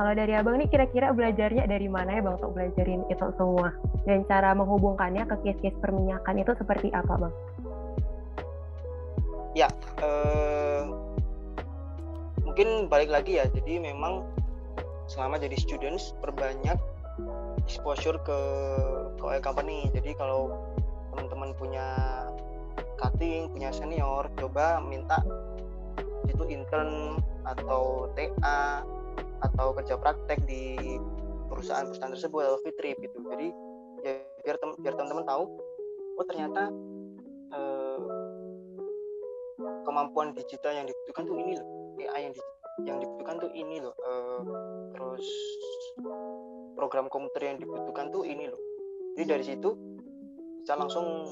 Kalau 0.01 0.17
dari 0.17 0.33
abang 0.33 0.57
nih 0.57 0.65
kira-kira 0.73 1.13
belajarnya 1.13 1.69
dari 1.69 1.85
mana 1.85 2.17
ya 2.19 2.25
bang 2.25 2.35
untuk 2.41 2.57
belajarin 2.57 3.05
itu 3.13 3.27
semua? 3.37 3.71
Dan 4.09 4.25
cara 4.27 4.57
menghubungkannya 4.57 5.29
ke 5.29 5.37
case-case 5.45 5.77
perminyakan 5.79 6.41
itu 6.41 6.53
seperti 6.57 6.89
apa 6.91 7.29
bang? 7.29 7.35
Ya, 9.55 9.67
eh, 10.03 10.83
mungkin 12.47 12.87
balik 12.87 13.11
lagi 13.11 13.43
ya. 13.43 13.51
Jadi 13.51 13.83
memang 13.83 14.23
selama 15.11 15.43
jadi 15.43 15.59
students 15.59 16.15
perbanyak 16.23 16.79
exposure 17.67 18.15
ke 18.23 18.41
ke 19.19 19.43
company 19.43 19.91
jadi 19.91 20.15
kalau 20.15 20.55
teman-teman 21.11 21.51
punya 21.59 21.87
cutting 22.99 23.51
punya 23.51 23.75
senior 23.75 24.31
coba 24.39 24.79
minta 24.79 25.19
itu 26.31 26.47
intern 26.47 27.19
atau 27.43 28.07
TA 28.15 28.87
atau 29.43 29.75
kerja 29.75 29.99
praktek 29.99 30.39
di 30.47 30.79
perusahaan-perusahaan 31.51 32.15
tersebut 32.15 32.43
atau 32.47 32.59
fit 32.63 32.75
trip 32.79 32.97
gitu 33.03 33.19
jadi 33.27 33.49
ya 34.07 34.13
biar 34.47 34.57
tem 34.63 34.71
biar 34.79 34.95
teman-teman 34.95 35.27
tahu 35.27 35.45
oh 36.17 36.25
ternyata 36.31 36.71
kemampuan 39.91 40.31
digital 40.39 40.71
yang 40.71 40.87
dibutuhkan 40.87 41.27
tuh 41.27 41.37
ini 41.43 41.53
loh. 41.59 41.69
AI 41.99 42.21
yang 42.31 42.33
di, 42.33 42.41
yang 42.87 42.99
dibutuhkan 43.03 43.37
tuh 43.43 43.51
ini 43.53 43.77
loh 43.83 43.93
eh, 43.93 44.41
terus 44.97 45.27
program 46.79 47.11
komputer 47.11 47.51
yang 47.51 47.59
dibutuhkan 47.59 48.15
tuh 48.15 48.23
ini 48.23 48.47
loh. 48.47 48.61
Jadi 49.19 49.27
dari 49.27 49.45
situ 49.45 49.71
bisa 50.63 50.79
langsung 50.79 51.27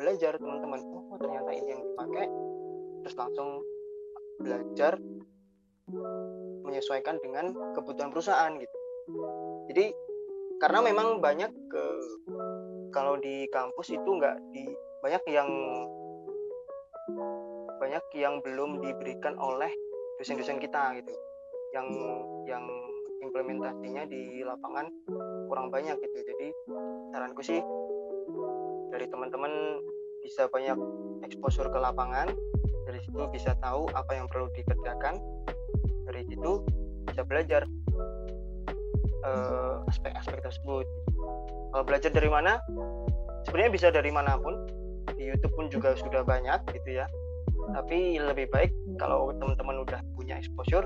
belajar 0.00 0.40
teman-teman. 0.40 0.80
Oh 1.12 1.18
ternyata 1.20 1.50
ini 1.52 1.68
yang 1.68 1.82
dipakai. 1.84 2.26
Terus 3.04 3.14
langsung 3.18 3.48
belajar 4.40 4.96
menyesuaikan 6.64 7.20
dengan 7.20 7.52
kebutuhan 7.76 8.10
perusahaan 8.10 8.52
gitu. 8.56 8.78
Jadi 9.68 9.92
karena 10.58 10.80
memang 10.82 11.18
banyak 11.18 11.50
ke 11.68 11.84
kalau 12.94 13.18
di 13.18 13.50
kampus 13.50 13.92
itu 13.92 14.08
enggak 14.08 14.38
di 14.54 14.62
banyak 15.02 15.22
yang 15.34 15.50
banyak 17.92 18.24
yang 18.24 18.40
belum 18.40 18.80
diberikan 18.80 19.36
oleh 19.36 19.68
dosen-dosen 20.16 20.56
kita 20.56 20.96
gitu. 20.96 21.12
Yang 21.76 21.88
yang 22.48 22.64
implementasinya 23.20 24.08
di 24.08 24.40
lapangan 24.40 24.88
kurang 25.52 25.68
banyak 25.68 26.00
gitu. 26.00 26.24
Jadi 26.24 26.56
saranku 27.12 27.44
sih 27.44 27.60
dari 28.88 29.04
teman-teman 29.12 29.52
bisa 30.24 30.48
banyak 30.48 30.80
exposure 31.28 31.68
ke 31.68 31.76
lapangan 31.76 32.32
dari 32.88 32.96
situ 33.04 33.28
bisa 33.28 33.52
tahu 33.60 33.84
apa 33.92 34.16
yang 34.16 34.24
perlu 34.24 34.48
dikerjakan 34.56 35.20
dari 36.08 36.24
situ 36.32 36.64
bisa 37.12 37.28
belajar 37.28 37.68
uh, 39.28 39.84
aspek-aspek 39.92 40.40
tersebut. 40.40 40.88
Kalau 41.76 41.84
belajar 41.84 42.08
dari 42.08 42.32
mana? 42.32 42.56
Sebenarnya 43.44 43.68
bisa 43.68 43.92
dari 43.92 44.08
mana 44.08 44.40
pun 44.40 44.64
di 45.12 45.28
YouTube 45.28 45.52
pun 45.52 45.68
juga 45.68 45.92
sudah 45.92 46.24
banyak 46.24 46.72
gitu 46.72 47.04
ya 47.04 47.06
tapi 47.70 48.18
lebih 48.18 48.50
baik 48.50 48.74
kalau 48.98 49.30
teman-teman 49.38 49.86
udah 49.86 50.02
punya 50.18 50.34
exposure 50.34 50.82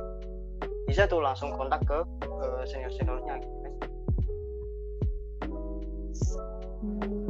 bisa 0.87 1.09
tuh 1.09 1.19
langsung 1.19 1.51
kontak 1.57 1.83
ke 1.89 1.99
uh, 2.29 2.63
senior 2.69 2.93
seniornya 2.95 3.43
gitu 3.43 3.57
kan. 3.59 3.73
Hmm. 6.81 7.27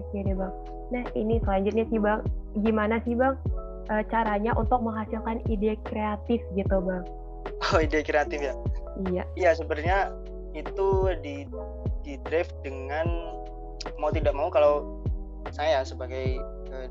oke 0.00 0.16
deh 0.26 0.34
bang. 0.34 0.54
Nah 0.90 1.04
ini 1.14 1.38
selanjutnya 1.46 1.84
sih 1.86 2.00
bang. 2.02 2.20
Gimana 2.66 2.98
sih 3.06 3.14
bang 3.14 3.38
e, 3.86 3.94
caranya 4.10 4.50
untuk 4.58 4.82
menghasilkan 4.82 5.38
ide 5.46 5.78
kreatif 5.86 6.42
gitu 6.58 6.76
bang? 6.82 7.04
Oh 7.70 7.78
ide 7.78 8.02
kreatif 8.02 8.42
ya? 8.42 8.54
Iya. 9.06 9.22
Iya 9.38 9.50
sebenarnya 9.54 10.10
itu 10.58 11.14
di 11.22 11.46
di 12.02 12.18
drive 12.26 12.50
dengan 12.66 13.06
mau 14.02 14.10
tidak 14.10 14.34
mau 14.34 14.50
kalau 14.50 14.98
saya 15.54 15.86
sebagai 15.86 16.42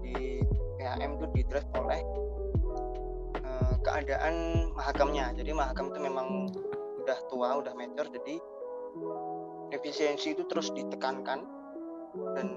di 0.03 0.43
PHM 0.79 1.11
itu 1.19 1.25
di 1.35 1.41
drive 1.47 1.69
oleh 1.75 2.01
uh, 3.43 3.75
keadaan 3.83 4.35
mahakamnya. 4.75 5.31
Jadi 5.35 5.51
mahakam 5.51 5.91
itu 5.91 5.99
memang 5.99 6.27
udah 7.03 7.19
tua 7.31 7.57
udah 7.57 7.73
mature 7.73 8.11
jadi 8.11 8.37
efisiensi 9.73 10.37
itu 10.37 10.45
terus 10.45 10.69
ditekankan 10.73 11.41
dan 12.37 12.47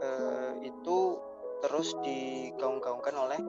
uh, 0.00 0.52
itu 0.62 1.20
terus 1.62 1.94
digaung-gaungkan 2.02 3.14
oleh 3.14 3.40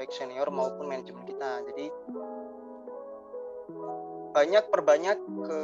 baik 0.00 0.10
senior 0.10 0.48
maupun 0.48 0.88
manajemen 0.88 1.28
kita. 1.28 1.60
Jadi 1.68 1.86
banyak 4.32 4.64
perbanyak 4.72 5.18
ke 5.20 5.60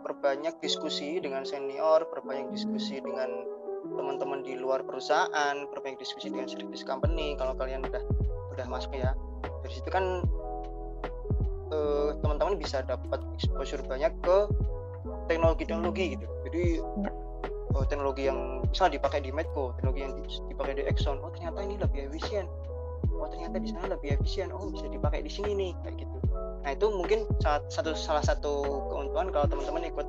perbanyak 0.00 0.56
diskusi 0.64 1.20
dengan 1.20 1.44
senior 1.44 2.08
perbanyak 2.08 2.48
diskusi 2.56 3.04
dengan 3.04 3.57
teman-teman 3.98 4.46
di 4.46 4.54
luar 4.54 4.86
perusahaan 4.86 5.56
perbanyak 5.74 5.98
diskusi 5.98 6.30
dengan 6.30 6.46
service 6.46 6.86
company 6.86 7.34
kalau 7.34 7.58
kalian 7.58 7.82
udah 7.82 8.02
udah 8.54 8.66
masuk 8.70 8.94
ya. 8.94 9.18
Dari 9.66 9.74
situ 9.74 9.90
kan 9.90 10.22
eh, 11.74 12.08
teman-teman 12.22 12.54
bisa 12.54 12.86
dapat 12.86 13.18
exposure 13.34 13.82
banyak 13.82 14.14
ke 14.22 14.38
teknologi-teknologi 15.26 16.14
gitu. 16.14 16.26
Jadi 16.46 16.64
oh, 17.74 17.84
teknologi 17.90 18.30
yang 18.30 18.62
bisa 18.70 18.86
dipakai 18.86 19.18
di 19.20 19.34
Medco 19.34 19.74
teknologi 19.76 20.00
yang 20.06 20.14
dipakai 20.48 20.72
di 20.78 20.82
Exxon 20.86 21.18
oh 21.18 21.30
ternyata 21.34 21.58
ini 21.66 21.74
lebih 21.76 22.06
efisien. 22.08 22.46
Oh 23.18 23.26
ternyata 23.26 23.58
di 23.58 23.68
sana 23.74 23.90
lebih 23.90 24.14
efisien. 24.14 24.54
Oh 24.54 24.70
bisa 24.70 24.86
dipakai 24.86 25.26
di 25.26 25.30
sini 25.30 25.50
nih 25.58 25.70
kayak 25.82 26.06
gitu. 26.06 26.18
Nah 26.62 26.70
itu 26.70 26.86
mungkin 26.90 27.26
satu 27.42 27.92
salah 27.98 28.22
satu 28.22 28.62
keuntungan 28.94 29.34
kalau 29.34 29.46
teman-teman 29.50 29.90
ikut 29.90 30.06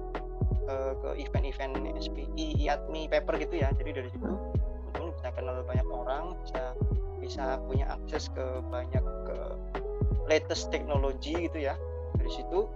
uh, 0.70 0.94
ke 1.02 1.10
event-event 1.26 1.74
SPI, 1.98 2.46
IATMI, 2.62 3.10
paper 3.10 3.36
gitu 3.42 3.66
ya 3.66 3.74
jadi 3.76 3.92
dari 4.00 4.10
situ 4.14 4.30
teman-teman 4.30 5.10
bisa 5.18 5.28
kenal 5.34 5.56
banyak 5.66 5.88
orang 5.90 6.24
bisa 6.46 6.64
bisa 7.20 7.46
punya 7.68 7.86
akses 8.00 8.32
ke 8.32 8.46
banyak 8.70 9.04
ke 9.28 9.38
latest 10.30 10.70
teknologi 10.70 11.36
gitu 11.36 11.58
ya 11.58 11.76
dari 12.16 12.32
situ 12.32 12.70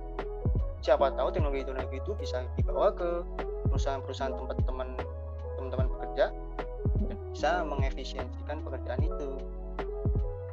siapa 0.84 1.15
tahu 1.15 1.32
teknologi-teknologi 1.32 2.03
itu 2.03 2.12
bisa 2.19 2.43
dibawa 2.60 2.91
ke 2.91 3.23
perusahaan-perusahaan 3.71 4.36
tempat 4.36 4.58
teman 4.67 4.89
teman-teman 5.56 5.88
bekerja 5.95 6.25
bisa 7.34 7.65
mengefisiensikan 7.65 8.62
pekerjaan 8.62 9.01
itu. 9.01 9.29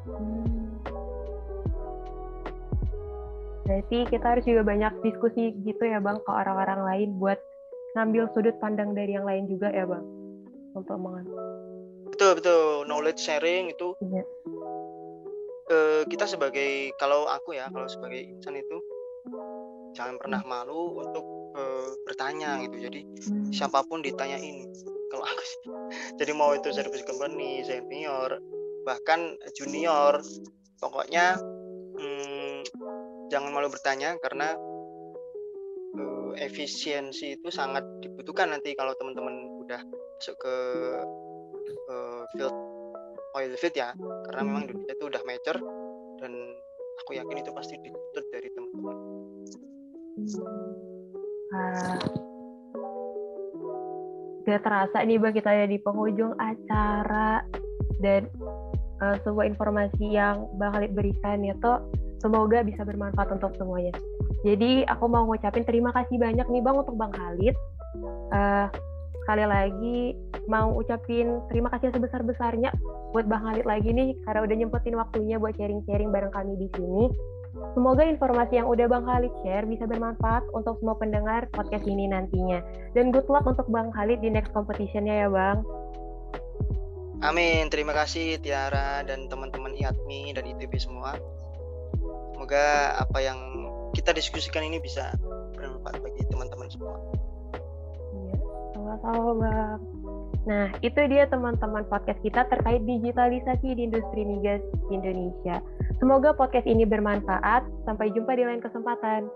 Hmm. 0.09 0.60
Berarti 3.71 4.03
kita 4.11 4.27
harus 4.35 4.43
juga 4.43 4.67
banyak 4.67 4.99
diskusi 5.07 5.55
gitu 5.63 5.87
ya 5.87 6.03
Bang 6.03 6.19
ke 6.27 6.31
orang-orang 6.35 6.83
lain 6.83 7.09
buat 7.23 7.39
ngambil 7.95 8.27
sudut 8.35 8.59
pandang 8.59 8.99
dari 8.99 9.15
yang 9.15 9.23
lain 9.23 9.47
juga 9.47 9.71
ya 9.71 9.87
Bang 9.87 10.03
untuk 10.75 10.99
mengambil. 10.99 11.39
Betul 12.11 12.43
betul 12.43 12.83
knowledge 12.91 13.23
sharing 13.23 13.71
itu. 13.71 13.95
Iya. 14.03 14.27
Uh, 15.71 16.03
kita 16.11 16.27
sebagai 16.27 16.91
kalau 16.99 17.31
aku 17.31 17.55
ya 17.55 17.71
kalau 17.71 17.87
sebagai 17.87 18.19
insan 18.19 18.59
itu 18.59 18.83
jangan 19.95 20.19
pernah 20.19 20.43
malu 20.43 20.99
untuk 20.99 21.23
uh, 21.55 21.95
bertanya 22.11 22.59
gitu. 22.67 22.91
Jadi 22.91 23.07
hmm. 23.07 23.55
siapa 23.55 23.87
pun 23.87 24.03
ditanyain 24.03 24.67
kalau 25.15 25.23
aku. 25.23 25.43
Jadi 26.19 26.33
mau 26.35 26.51
itu 26.59 26.75
service 26.75 27.07
company, 27.07 27.63
senior, 27.63 28.35
bahkan 28.83 29.39
junior, 29.55 30.19
pokoknya 30.83 31.39
jangan 33.31 33.55
malu 33.55 33.71
bertanya 33.71 34.19
karena 34.19 34.59
uh, 35.95 36.31
efisiensi 36.37 37.39
itu 37.39 37.49
sangat 37.49 37.87
dibutuhkan 38.03 38.51
nanti 38.51 38.75
kalau 38.75 38.93
teman-teman 38.99 39.47
udah 39.65 39.81
masuk 40.19 40.37
ke 40.43 40.57
uh, 41.89 42.23
field 42.35 42.53
oil 43.39 43.55
field 43.57 43.77
ya. 43.79 43.95
Karena 44.29 44.43
memang 44.43 44.67
Indonesia 44.67 44.95
itu 44.99 45.07
udah 45.07 45.23
mature 45.23 45.61
dan 46.19 46.33
aku 47.07 47.11
yakin 47.17 47.41
itu 47.41 47.51
pasti 47.55 47.75
dituntut 47.79 48.25
dari 48.35 48.49
teman-teman. 48.51 48.97
Uh, 51.51 51.99
gak 54.45 54.61
terasa 54.67 54.99
nih 55.07 55.19
bang 55.19 55.35
kita 55.35 55.49
ada 55.55 55.67
di 55.71 55.79
penghujung 55.79 56.35
acara. 56.37 57.47
Dan 58.01 58.33
uh, 59.05 59.17
sebuah 59.23 59.45
informasi 59.45 60.17
yang 60.17 60.49
Bang 60.57 60.73
Khalid 60.73 60.97
berikan 60.97 61.45
itu 61.45 61.73
Semoga 62.21 62.61
bisa 62.61 62.85
bermanfaat 62.85 63.33
untuk 63.33 63.57
semuanya. 63.57 63.97
Jadi 64.45 64.85
aku 64.89 65.09
mau 65.09 65.25
ngucapin 65.29 65.65
terima 65.65 65.93
kasih 65.93 66.17
banyak 66.21 66.47
nih 66.49 66.63
Bang 66.65 66.81
untuk 66.81 66.97
Bang 66.97 67.13
Khalid. 67.13 67.57
Uh, 68.33 68.69
sekali 69.25 69.45
lagi 69.45 70.01
mau 70.49 70.73
ucapin 70.77 71.41
terima 71.53 71.69
kasih 71.73 71.93
sebesar-besarnya 71.93 72.73
buat 73.13 73.29
Bang 73.29 73.45
Khalid 73.45 73.67
lagi 73.69 73.93
nih 73.93 74.17
karena 74.25 74.41
udah 74.45 74.57
nyempetin 74.57 74.97
waktunya 74.97 75.37
buat 75.37 75.57
sharing-sharing 75.57 76.13
bareng 76.13 76.33
kami 76.33 76.57
di 76.61 76.69
sini. 76.77 77.09
Semoga 77.77 78.07
informasi 78.07 78.63
yang 78.63 78.69
udah 78.69 78.87
Bang 78.89 79.05
Khalid 79.05 79.33
share 79.43 79.67
bisa 79.69 79.85
bermanfaat 79.85 80.45
untuk 80.57 80.81
semua 80.81 80.97
pendengar 80.97 81.49
podcast 81.53 81.85
ini 81.89 82.09
nantinya. 82.09 82.61
Dan 82.93 83.13
good 83.13 83.29
luck 83.29 83.45
untuk 83.49 83.69
Bang 83.69 83.93
Khalid 83.97 84.21
di 84.25 84.29
next 84.29 84.53
competitionnya 84.53 85.25
ya 85.25 85.29
Bang. 85.29 85.65
Amin. 87.21 87.69
Terima 87.69 87.93
kasih 87.93 88.41
Tiara 88.41 89.05
dan 89.05 89.29
teman-teman 89.29 89.77
IATMI 89.77 90.33
dan 90.33 90.49
ITB 90.49 90.73
semua 90.81 91.21
semoga 92.35 92.97
apa 92.99 93.19
yang 93.21 93.39
kita 93.95 94.15
diskusikan 94.15 94.63
ini 94.65 94.79
bisa 94.79 95.15
bermanfaat 95.55 96.01
bagi 96.01 96.23
teman-teman 96.31 96.69
semua. 96.71 96.97
Iya, 98.15 98.37
sama-sama. 98.75 99.79
Nah, 100.49 100.73
itu 100.81 101.01
dia 101.13 101.29
teman-teman 101.29 101.85
podcast 101.93 102.17
kita 102.25 102.49
terkait 102.49 102.81
digitalisasi 102.89 103.77
di 103.77 103.93
industri 103.93 104.25
migas 104.25 104.65
Indonesia. 104.89 105.61
Semoga 106.01 106.33
podcast 106.33 106.65
ini 106.65 106.89
bermanfaat. 106.89 107.69
Sampai 107.85 108.09
jumpa 108.17 108.33
di 108.33 108.49
lain 108.49 108.65
kesempatan. 108.65 109.29